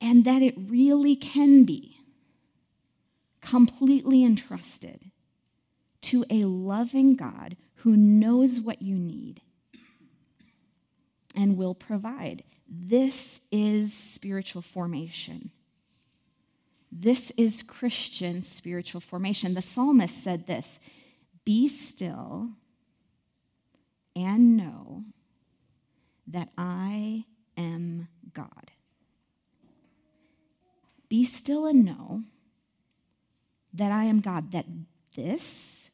And 0.00 0.24
that 0.24 0.42
it 0.42 0.54
really 0.58 1.14
can 1.14 1.64
be 1.64 1.98
completely 3.44 4.24
entrusted 4.24 5.10
to 6.02 6.24
a 6.30 6.44
loving 6.44 7.14
God 7.14 7.56
who 7.76 7.96
knows 7.96 8.60
what 8.60 8.82
you 8.82 8.96
need 8.96 9.42
and 11.34 11.56
will 11.56 11.74
provide. 11.74 12.44
This 12.68 13.40
is 13.50 13.92
spiritual 13.92 14.62
formation. 14.62 15.50
This 16.90 17.32
is 17.36 17.62
Christian 17.62 18.42
spiritual 18.42 19.00
formation. 19.00 19.54
The 19.54 19.62
psalmist 19.62 20.22
said 20.22 20.46
this 20.46 20.78
Be 21.44 21.68
still 21.68 22.50
and 24.14 24.56
know 24.56 25.04
that 26.26 26.48
I 26.56 27.24
am 27.56 28.08
God. 28.32 28.70
Be 31.08 31.24
still 31.24 31.66
and 31.66 31.84
know 31.84 32.22
that 33.74 33.92
I 33.92 34.04
am 34.04 34.20
God, 34.20 34.52
that 34.52 34.66
this 35.14 35.90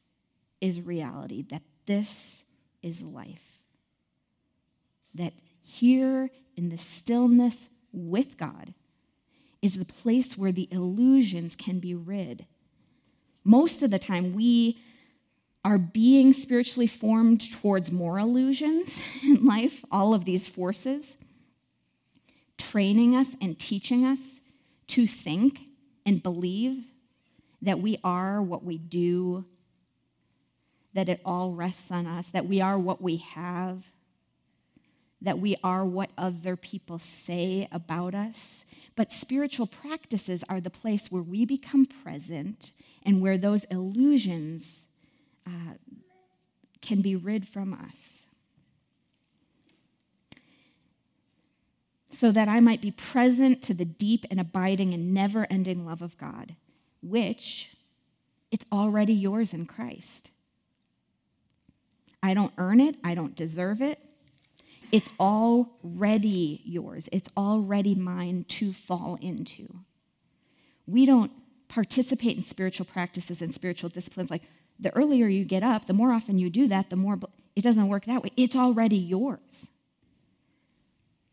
is 0.60 0.82
reality, 0.82 1.42
that 1.50 1.62
this 1.86 2.44
is 2.82 3.02
life. 3.02 3.58
That 5.14 5.32
here 5.62 6.30
in 6.56 6.68
the 6.68 6.78
stillness 6.78 7.68
with 7.92 8.36
God 8.36 8.74
is 9.62 9.74
the 9.74 9.84
place 9.84 10.38
where 10.38 10.52
the 10.52 10.68
illusions 10.70 11.56
can 11.56 11.80
be 11.80 11.94
rid. 11.94 12.46
Most 13.44 13.82
of 13.82 13.90
the 13.90 13.98
time, 13.98 14.34
we 14.34 14.78
are 15.64 15.78
being 15.78 16.32
spiritually 16.32 16.86
formed 16.86 17.50
towards 17.52 17.92
more 17.92 18.18
illusions 18.18 19.00
in 19.22 19.44
life, 19.44 19.84
all 19.90 20.14
of 20.14 20.24
these 20.24 20.48
forces, 20.48 21.16
training 22.56 23.16
us 23.16 23.28
and 23.40 23.58
teaching 23.58 24.04
us 24.04 24.40
to 24.86 25.06
think 25.06 25.60
and 26.06 26.22
believe 26.22 26.84
that 27.62 27.80
we 27.80 27.98
are 28.02 28.42
what 28.42 28.64
we 28.64 28.78
do 28.78 29.44
that 30.92 31.08
it 31.08 31.20
all 31.24 31.52
rests 31.52 31.90
on 31.90 32.06
us, 32.06 32.28
that 32.28 32.46
we 32.46 32.60
are 32.60 32.78
what 32.78 33.00
we 33.00 33.18
have, 33.18 33.90
that 35.22 35.38
we 35.38 35.56
are 35.62 35.84
what 35.84 36.10
other 36.16 36.56
people 36.56 36.98
say 36.98 37.68
about 37.70 38.14
us. 38.14 38.64
But 38.96 39.12
spiritual 39.12 39.66
practices 39.66 40.42
are 40.48 40.60
the 40.60 40.70
place 40.70 41.10
where 41.10 41.22
we 41.22 41.44
become 41.44 41.86
present 41.86 42.72
and 43.04 43.20
where 43.20 43.38
those 43.38 43.64
illusions 43.64 44.80
uh, 45.46 45.74
can 46.82 47.02
be 47.02 47.14
rid 47.14 47.46
from 47.46 47.72
us. 47.72 48.24
So 52.08 52.32
that 52.32 52.48
I 52.48 52.60
might 52.60 52.82
be 52.82 52.90
present 52.90 53.62
to 53.62 53.74
the 53.74 53.84
deep 53.84 54.26
and 54.30 54.40
abiding 54.40 54.92
and 54.92 55.14
never 55.14 55.46
ending 55.48 55.86
love 55.86 56.02
of 56.02 56.18
God, 56.18 56.56
which 57.02 57.76
it's 58.50 58.64
already 58.72 59.14
yours 59.14 59.54
in 59.54 59.66
Christ. 59.66 60.30
I 62.22 62.34
don't 62.34 62.52
earn 62.58 62.80
it, 62.80 62.96
I 63.02 63.14
don't 63.14 63.34
deserve 63.34 63.80
it. 63.80 63.98
It's 64.92 65.10
already 65.20 66.60
yours, 66.64 67.08
it's 67.12 67.28
already 67.36 67.94
mine 67.94 68.44
to 68.48 68.72
fall 68.72 69.18
into. 69.20 69.68
We 70.86 71.06
don't 71.06 71.32
participate 71.68 72.36
in 72.36 72.44
spiritual 72.44 72.86
practices 72.86 73.40
and 73.40 73.54
spiritual 73.54 73.90
disciplines 73.90 74.30
like 74.30 74.42
the 74.78 74.94
earlier 74.96 75.28
you 75.28 75.44
get 75.44 75.62
up, 75.62 75.86
the 75.86 75.92
more 75.92 76.12
often 76.12 76.38
you 76.38 76.50
do 76.50 76.66
that, 76.68 76.90
the 76.90 76.96
more 76.96 77.18
it 77.54 77.62
doesn't 77.62 77.88
work 77.88 78.06
that 78.06 78.22
way. 78.22 78.30
It's 78.36 78.56
already 78.56 78.96
yours. 78.96 79.68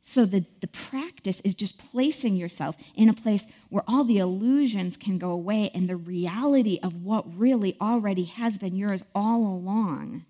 So 0.09 0.23
the, 0.23 0.45
the 0.61 0.67
practice 0.67 1.41
is 1.41 1.53
just 1.53 1.77
placing 1.91 2.37
yourself 2.37 2.77
in 2.95 3.09
a 3.09 3.13
place 3.13 3.45
where 3.67 3.83
all 3.89 4.05
the 4.05 4.19
illusions 4.19 4.95
can 4.95 5.17
go 5.17 5.31
away 5.31 5.69
and 5.75 5.89
the 5.89 5.97
reality 5.97 6.79
of 6.81 7.03
what 7.03 7.37
really 7.37 7.75
already 7.81 8.23
has 8.23 8.57
been 8.57 8.73
yours 8.73 9.03
all 9.13 9.41
along 9.41 10.23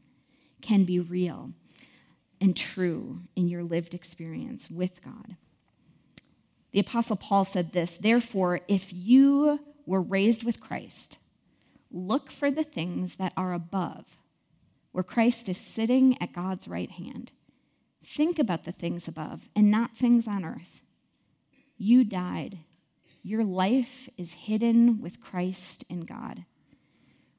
can 0.63 0.83
be 0.83 0.99
real 0.99 1.51
and 2.41 2.57
true 2.57 3.19
in 3.35 3.49
your 3.49 3.63
lived 3.63 3.93
experience 3.93 4.67
with 4.71 4.99
God. 5.05 5.35
The 6.71 6.79
Apostle 6.79 7.15
Paul 7.15 7.45
said 7.45 7.71
this 7.71 7.97
Therefore, 7.97 8.61
if 8.67 8.91
you 8.91 9.59
were 9.85 10.01
raised 10.01 10.43
with 10.43 10.59
Christ, 10.59 11.19
look 11.91 12.31
for 12.31 12.49
the 12.49 12.63
things 12.63 13.17
that 13.17 13.31
are 13.37 13.53
above, 13.53 14.17
where 14.91 15.03
Christ 15.03 15.47
is 15.47 15.59
sitting 15.59 16.19
at 16.19 16.33
God's 16.33 16.67
right 16.67 16.89
hand. 16.89 17.31
Think 18.08 18.39
about 18.39 18.63
the 18.63 18.72
things 18.72 19.10
above 19.10 19.50
and 19.54 19.70
not 19.70 19.98
things 19.98 20.30
on 20.30 20.46
earth. 20.46 20.82
You 21.78 22.06
died. 22.06 22.60
Your 23.22 23.43
life 23.43 24.08
is 24.17 24.32
hidden 24.34 25.02
with 25.02 25.20
Christ 25.20 25.84
in 25.89 26.02
God. 26.02 26.46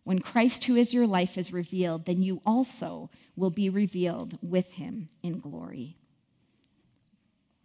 When 0.04 0.18
Christ, 0.20 0.64
who 0.64 0.76
is 0.76 0.92
your 0.92 1.06
life, 1.06 1.38
is 1.38 1.54
revealed, 1.54 2.04
then 2.04 2.22
you 2.22 2.42
also 2.44 3.08
will 3.34 3.50
be 3.50 3.70
revealed 3.70 4.38
with 4.42 4.72
him 4.72 5.08
in 5.22 5.38
glory. 5.38 5.96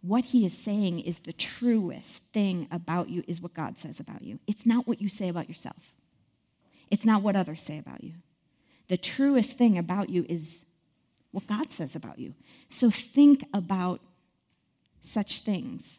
What 0.00 0.26
he 0.26 0.46
is 0.46 0.56
saying 0.56 1.00
is 1.00 1.18
the 1.18 1.32
truest 1.32 2.22
thing 2.32 2.68
about 2.70 3.10
you, 3.10 3.22
is 3.28 3.40
what 3.40 3.54
God 3.54 3.76
says 3.76 4.00
about 4.00 4.22
you. 4.22 4.40
It's 4.46 4.66
not 4.66 4.86
what 4.86 5.00
you 5.02 5.10
say 5.10 5.28
about 5.28 5.48
yourself, 5.48 5.92
it's 6.90 7.04
not 7.04 7.22
what 7.22 7.36
others 7.36 7.62
say 7.62 7.78
about 7.78 8.02
you. 8.02 8.14
The 8.88 8.96
truest 8.96 9.58
thing 9.58 9.76
about 9.76 10.08
you 10.08 10.24
is 10.28 10.64
what 11.34 11.46
God 11.46 11.70
says 11.70 11.94
about 11.94 12.18
you. 12.18 12.34
So 12.68 12.90
think 12.90 13.44
about 13.52 14.00
such 15.02 15.40
things. 15.40 15.98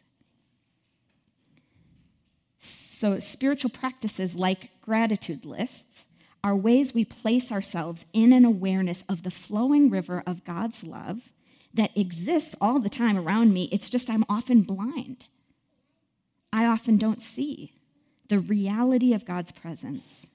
So, 2.58 3.18
spiritual 3.18 3.70
practices 3.70 4.34
like 4.34 4.70
gratitude 4.80 5.44
lists 5.44 6.06
are 6.42 6.56
ways 6.56 6.94
we 6.94 7.04
place 7.04 7.52
ourselves 7.52 8.06
in 8.14 8.32
an 8.32 8.44
awareness 8.44 9.04
of 9.08 9.22
the 9.22 9.30
flowing 9.30 9.90
river 9.90 10.22
of 10.26 10.44
God's 10.44 10.82
love 10.82 11.28
that 11.74 11.96
exists 11.96 12.54
all 12.58 12.78
the 12.78 12.88
time 12.88 13.18
around 13.18 13.52
me. 13.52 13.68
It's 13.70 13.90
just 13.90 14.08
I'm 14.08 14.24
often 14.28 14.62
blind. 14.62 15.26
I 16.52 16.64
often 16.64 16.96
don't 16.96 17.20
see 17.20 17.74
the 18.28 18.38
reality 18.38 19.12
of 19.12 19.26
God's 19.26 19.52
presence. 19.52 20.26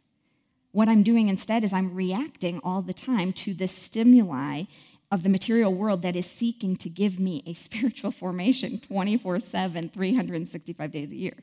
What 0.72 0.88
I'm 0.88 1.04
doing 1.04 1.28
instead 1.28 1.64
is 1.64 1.74
I'm 1.74 1.96
reacting 1.96 2.60
all 2.64 2.82
the 2.82 2.94
time 2.94 3.34
to 3.34 3.54
the 3.54 3.68
stimuli 3.68 4.64
of 5.12 5.24
the 5.24 5.30
material 5.30 5.74
world 5.74 6.02
that 6.04 6.16
is 6.16 6.26
seeking 6.26 6.76
to 6.78 6.90
give 6.90 7.20
me 7.20 7.44
a 7.46 7.54
spiritual 7.54 8.12
formation 8.12 8.80
24 8.80 9.40
7, 9.40 9.90
365 9.90 10.92
days 10.92 11.12
a 11.12 11.16
year. 11.16 11.36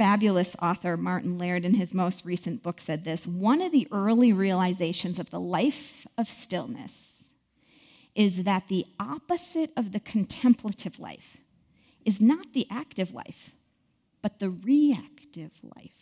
fabulous 0.00 0.56
author 0.62 0.96
Martin 0.96 1.36
Laird, 1.36 1.64
in 1.64 1.74
his 1.74 1.92
most 1.92 2.24
recent 2.24 2.62
book, 2.62 2.80
said 2.80 3.04
this 3.04 3.26
One 3.26 3.60
of 3.60 3.70
the 3.72 3.86
early 3.92 4.32
realizations 4.32 5.18
of 5.18 5.30
the 5.30 5.40
life 5.40 6.06
of 6.16 6.30
stillness 6.30 7.24
is 8.14 8.44
that 8.44 8.68
the 8.68 8.86
opposite 8.98 9.70
of 9.76 9.92
the 9.92 10.00
contemplative 10.00 10.98
life 10.98 11.36
is 12.04 12.20
not 12.20 12.54
the 12.54 12.66
active 12.70 13.12
life, 13.12 13.50
but 14.22 14.38
the 14.38 14.50
reactive 14.50 15.52
life. 15.76 15.99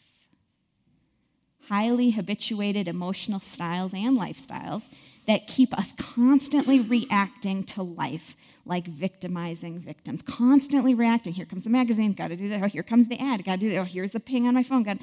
Highly 1.69 2.11
habituated 2.11 2.89
emotional 2.89 3.41
styles 3.41 3.93
and 3.93 4.19
lifestyles 4.19 4.89
that 5.27 5.47
keep 5.47 5.77
us 5.77 5.93
constantly 5.99 6.81
reacting 6.81 7.63
to 7.63 7.83
life 7.83 8.37
like 8.65 8.87
victimizing 8.87 9.79
victims, 9.79 10.23
constantly 10.23 10.95
reacting. 10.95 11.33
Here 11.33 11.47
comes 11.47 11.65
the 11.65 11.71
magazine, 11.71 12.13
got 12.13 12.29
to 12.29 12.37
do 12.37 12.49
that. 12.51 12.63
Oh, 12.63 12.67
here 12.67 12.83
comes 12.83 13.09
the 13.09 13.19
ad, 13.19 13.45
got 13.45 13.55
to 13.55 13.61
do 13.61 13.71
that. 13.71 13.79
Oh, 13.79 13.85
here's 13.85 14.13
the 14.13 14.21
ping 14.21 14.47
on 14.47 14.55
my 14.55 14.63
phone. 14.63 14.83
Got 14.83 14.99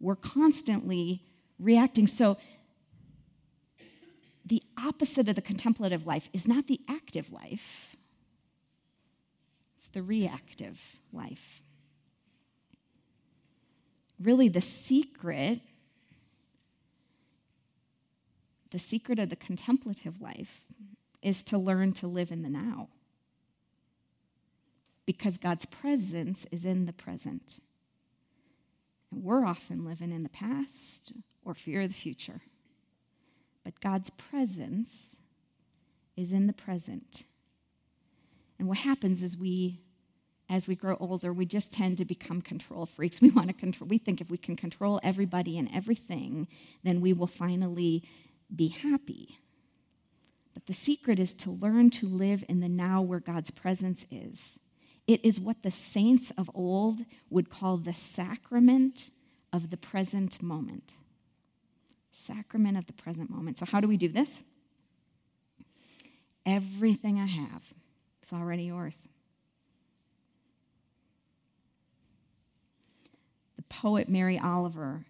we're 0.00 0.16
constantly 0.16 1.22
reacting. 1.58 2.06
So 2.06 2.36
the 4.44 4.62
opposite 4.78 5.28
of 5.28 5.34
the 5.34 5.42
contemplative 5.42 6.06
life 6.06 6.28
is 6.32 6.46
not 6.46 6.66
the 6.66 6.80
active 6.88 7.32
life, 7.32 7.96
it's 9.76 9.88
the 9.88 10.02
reactive 10.02 10.98
life. 11.12 11.62
Really, 14.18 14.48
the 14.48 14.62
secret, 14.62 15.60
the 18.76 18.80
secret 18.80 19.18
of 19.18 19.30
the 19.30 19.36
contemplative 19.36 20.20
life 20.20 20.60
is 21.22 21.42
to 21.42 21.56
learn 21.56 21.94
to 21.94 22.06
live 22.06 22.30
in 22.30 22.42
the 22.42 22.50
now 22.50 22.88
because 25.06 25.38
God's 25.38 25.64
presence 25.64 26.44
is 26.52 26.66
in 26.66 26.84
the 26.84 26.92
present. 26.92 27.56
And 29.10 29.24
we're 29.24 29.46
often 29.46 29.86
living 29.86 30.12
in 30.12 30.24
the 30.24 30.28
past 30.28 31.14
or 31.42 31.54
fear 31.54 31.88
the 31.88 31.94
future. 31.94 32.42
But 33.64 33.80
God's 33.80 34.10
presence 34.10 35.06
is 36.14 36.30
in 36.30 36.46
the 36.46 36.52
present. 36.52 37.22
And 38.58 38.68
what 38.68 38.76
happens 38.76 39.22
is 39.22 39.38
we, 39.38 39.80
as 40.50 40.68
we 40.68 40.76
grow 40.76 40.98
older, 41.00 41.32
we 41.32 41.46
just 41.46 41.72
tend 41.72 41.96
to 41.96 42.04
become 42.04 42.42
control 42.42 42.84
freaks. 42.84 43.20
We 43.22 43.30
want 43.30 43.48
to 43.48 43.54
control, 43.54 43.88
we 43.88 43.96
think 43.96 44.20
if 44.20 44.28
we 44.28 44.36
can 44.36 44.54
control 44.54 45.00
everybody 45.02 45.56
and 45.56 45.66
everything, 45.74 46.46
then 46.84 47.00
we 47.00 47.14
will 47.14 47.26
finally 47.26 48.02
be 48.54 48.68
happy. 48.68 49.38
But 50.54 50.66
the 50.66 50.72
secret 50.72 51.18
is 51.18 51.34
to 51.34 51.50
learn 51.50 51.90
to 51.90 52.06
live 52.06 52.44
in 52.48 52.60
the 52.60 52.68
now 52.68 53.02
where 53.02 53.20
God's 53.20 53.50
presence 53.50 54.06
is. 54.10 54.58
It 55.06 55.24
is 55.24 55.38
what 55.38 55.62
the 55.62 55.70
saints 55.70 56.32
of 56.36 56.50
old 56.54 57.00
would 57.30 57.50
call 57.50 57.76
the 57.76 57.92
sacrament 57.92 59.10
of 59.52 59.70
the 59.70 59.76
present 59.76 60.42
moment. 60.42 60.94
Sacrament 62.12 62.76
of 62.76 62.86
the 62.86 62.92
present 62.92 63.30
moment. 63.30 63.58
So, 63.58 63.66
how 63.66 63.80
do 63.80 63.86
we 63.86 63.96
do 63.96 64.08
this? 64.08 64.42
Everything 66.44 67.18
I 67.20 67.26
have 67.26 67.62
is 68.22 68.32
already 68.32 68.64
yours. 68.64 68.98
The 73.56 73.62
poet 73.62 74.08
Mary 74.08 74.38
Oliver, 74.38 75.04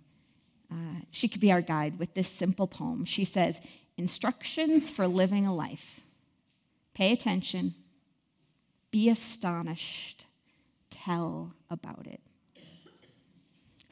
uh, 0.71 1.01
she 1.11 1.29
could 1.29 1.41
be 1.41 1.53
our 1.53 1.61
guide 1.61 1.99
with 1.99 2.15
this 2.15 2.29
simple 2.29 2.67
poem. 2.67 3.05
She 3.05 3.25
says, 3.25 3.61
Instructions 3.97 4.91
for 4.91 5.07
living 5.07 5.47
a 5.47 5.55
life. 5.55 6.01
Pay 6.95 7.13
attention, 7.13 7.75
be 8.91 9.09
astonished. 9.09 10.27
Tell 10.91 11.53
about 11.71 12.07
it. 12.07 12.21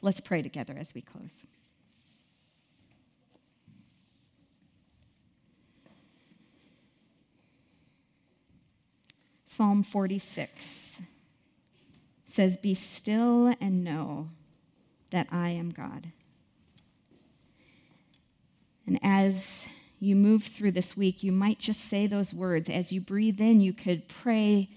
Let's 0.01 0.19
pray 0.21 0.41
together 0.41 0.75
as 0.77 0.93
we 0.93 1.01
close. 1.01 1.33
Psalm 9.45 9.83
46 9.83 10.99
says, 12.25 12.57
Be 12.57 12.73
still 12.73 13.55
and 13.61 13.83
know 13.83 14.29
that 15.11 15.27
I 15.31 15.49
am 15.49 15.69
God. 15.69 16.11
As 19.07 19.65
you 19.99 20.15
move 20.15 20.43
through 20.45 20.71
this 20.71 20.97
week, 20.97 21.21
you 21.21 21.31
might 21.31 21.59
just 21.59 21.81
say 21.81 22.07
those 22.07 22.33
words. 22.33 22.71
As 22.71 22.91
you 22.91 22.99
breathe 22.99 23.39
in, 23.39 23.61
you 23.61 23.71
could 23.71 24.07
pray 24.07 24.67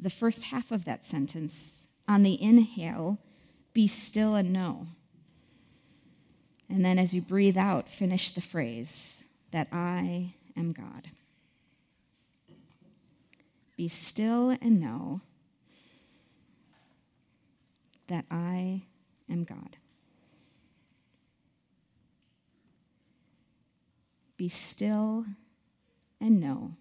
the 0.00 0.08
first 0.08 0.44
half 0.44 0.72
of 0.72 0.86
that 0.86 1.04
sentence. 1.04 1.84
On 2.08 2.22
the 2.22 2.42
inhale, 2.42 3.18
be 3.74 3.86
still 3.86 4.34
and 4.34 4.54
know. 4.54 4.86
And 6.70 6.82
then 6.82 6.98
as 6.98 7.12
you 7.12 7.20
breathe 7.20 7.58
out, 7.58 7.90
finish 7.90 8.30
the 8.30 8.40
phrase 8.40 9.20
that 9.50 9.68
I 9.70 10.34
am 10.56 10.72
God. 10.72 11.10
Be 13.76 13.86
still 13.88 14.56
and 14.62 14.80
know 14.80 15.20
that 18.08 18.24
I 18.30 18.84
am 19.30 19.44
God. 19.44 19.76
Be 24.38 24.48
still 24.48 25.26
and 26.20 26.40
know 26.40 26.76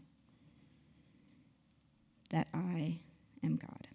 that 2.30 2.48
I 2.54 3.00
am 3.44 3.58
God. 3.58 3.88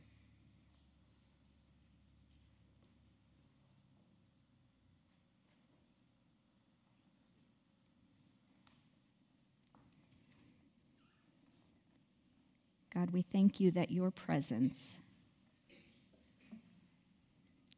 God, 12.93 13.13
we 13.13 13.23
thank 13.23 13.61
you 13.61 13.71
that 13.71 13.91
your 13.91 14.11
presence 14.11 14.97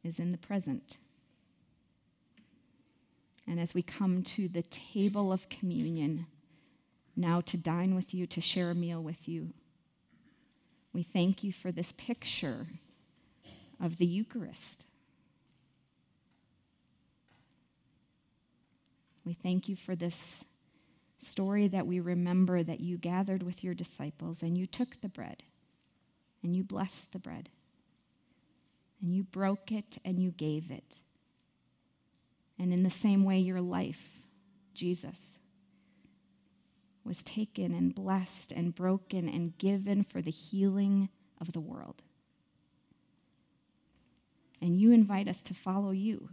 is 0.03 0.19
in 0.19 0.31
the 0.31 0.37
present. 0.37 0.97
And 3.47 3.59
as 3.59 3.73
we 3.73 3.81
come 3.81 4.23
to 4.23 4.47
the 4.47 4.63
table 4.63 5.31
of 5.31 5.49
communion, 5.49 6.25
now 7.15 7.41
to 7.41 7.57
dine 7.57 7.95
with 7.95 8.13
you, 8.13 8.25
to 8.27 8.41
share 8.41 8.71
a 8.71 8.75
meal 8.75 9.01
with 9.01 9.27
you, 9.27 9.53
we 10.93 11.03
thank 11.03 11.43
you 11.43 11.51
for 11.51 11.71
this 11.71 11.91
picture 11.91 12.67
of 13.81 13.97
the 13.97 14.05
Eucharist. 14.05 14.85
We 19.25 19.33
thank 19.33 19.67
you 19.67 19.75
for 19.75 19.95
this 19.95 20.45
story 21.19 21.67
that 21.67 21.87
we 21.87 21.99
remember 21.99 22.63
that 22.63 22.79
you 22.79 22.97
gathered 22.97 23.43
with 23.43 23.63
your 23.63 23.73
disciples 23.73 24.41
and 24.41 24.57
you 24.57 24.67
took 24.67 25.01
the 25.01 25.09
bread 25.09 25.43
and 26.43 26.55
you 26.55 26.63
blessed 26.63 27.11
the 27.11 27.19
bread 27.19 27.49
and 29.01 29.13
you 29.13 29.23
broke 29.23 29.71
it 29.71 29.97
and 30.05 30.19
you 30.19 30.31
gave 30.31 30.71
it. 30.71 30.99
And 32.57 32.71
in 32.73 32.83
the 32.83 32.89
same 32.89 33.23
way, 33.23 33.39
your 33.39 33.61
life, 33.61 34.19
Jesus, 34.73 35.37
was 37.03 37.23
taken 37.23 37.73
and 37.73 37.93
blessed 37.93 38.51
and 38.51 38.73
broken 38.73 39.29
and 39.29 39.57
given 39.57 40.03
for 40.03 40.21
the 40.21 40.31
healing 40.31 41.09
of 41.39 41.51
the 41.51 41.59
world. 41.59 42.01
And 44.61 44.79
you 44.79 44.91
invite 44.91 45.27
us 45.27 45.43
to 45.43 45.53
follow 45.53 45.91
you 45.91 46.29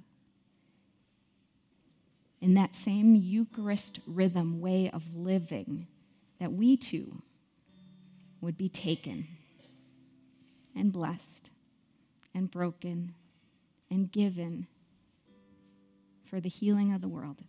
in 2.41 2.55
that 2.55 2.75
same 2.75 3.15
Eucharist 3.15 4.01
rhythm 4.07 4.61
way 4.61 4.91
of 4.91 5.15
living, 5.15 5.87
that 6.41 6.53
we 6.53 6.77
too 6.77 7.23
would 8.41 8.57
be 8.57 8.69
taken 8.69 9.29
and 10.75 10.93
blessed 10.93 11.51
and 12.35 12.51
broken 12.51 13.15
and 13.91 14.11
given 14.11 14.67
for 16.33 16.40
the 16.40 16.49
healing 16.49 16.95
of 16.95 17.03
the 17.03 17.09
world. 17.09 17.42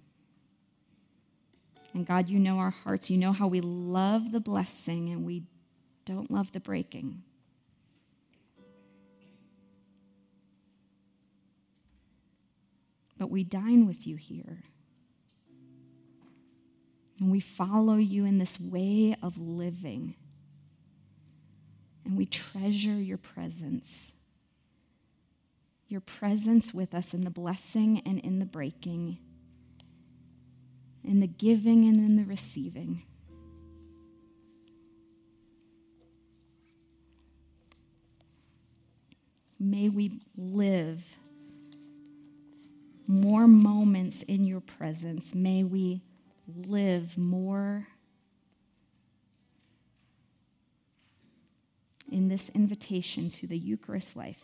And 1.94 2.06
God, 2.06 2.28
you 2.28 2.38
know 2.38 2.58
our 2.58 2.72
hearts. 2.72 3.10
You 3.10 3.18
know 3.18 3.32
how 3.32 3.48
we 3.48 3.62
love 3.62 4.34
the 4.34 4.42
blessing 4.42 5.08
and 5.08 5.26
we 5.26 5.44
don't 6.04 6.30
love 6.30 6.52
the 6.52 6.60
breaking. 6.60 7.24
But 13.18 13.30
we 13.30 13.46
dine 13.46 13.88
with 13.88 14.06
you 14.06 14.18
here. 14.18 14.66
And 17.22 17.32
we 17.32 17.40
follow 17.40 17.96
you 17.96 18.26
in 18.26 18.38
this 18.38 18.60
way 18.60 19.16
of 19.24 19.38
living. 19.38 20.16
And 22.04 22.18
we 22.18 22.26
treasure 22.26 23.00
your 23.00 23.18
presence. 23.18 24.12
Your 25.94 26.02
presence 26.02 26.74
with 26.74 26.96
us 26.96 27.14
in 27.14 27.22
the 27.22 27.30
blessing 27.30 28.02
and 28.04 28.20
in 28.22 28.40
the 28.40 28.48
breaking 28.48 29.20
in 31.04 31.20
the 31.20 31.28
giving 31.28 31.88
and 31.88 31.98
in 31.98 32.16
the 32.16 32.24
receiving. 32.24 33.04
May 39.60 39.88
we 39.88 40.20
live 40.36 41.04
more 43.06 43.46
moments 43.46 44.24
in 44.24 44.46
your 44.46 44.62
presence. 44.62 45.36
May 45.36 45.64
we 45.64 46.02
live 46.48 47.20
more 47.20 47.88
in 52.12 52.30
this 52.30 52.50
invitation 52.56 53.30
to 53.30 53.46
the 53.46 53.60
Eucharist 53.60 54.16
life. 54.16 54.42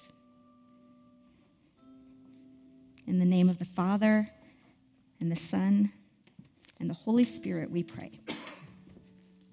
In 3.09 3.17
the 3.17 3.25
name 3.25 3.49
of 3.49 3.57
the 3.57 3.65
Father, 3.65 4.29
and 5.19 5.31
the 5.31 5.35
Son, 5.35 5.91
and 6.79 6.87
the 6.87 6.93
Holy 6.93 7.25
Spirit, 7.25 7.71
we 7.71 7.81
pray. 7.81 8.11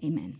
Amen. 0.04 0.38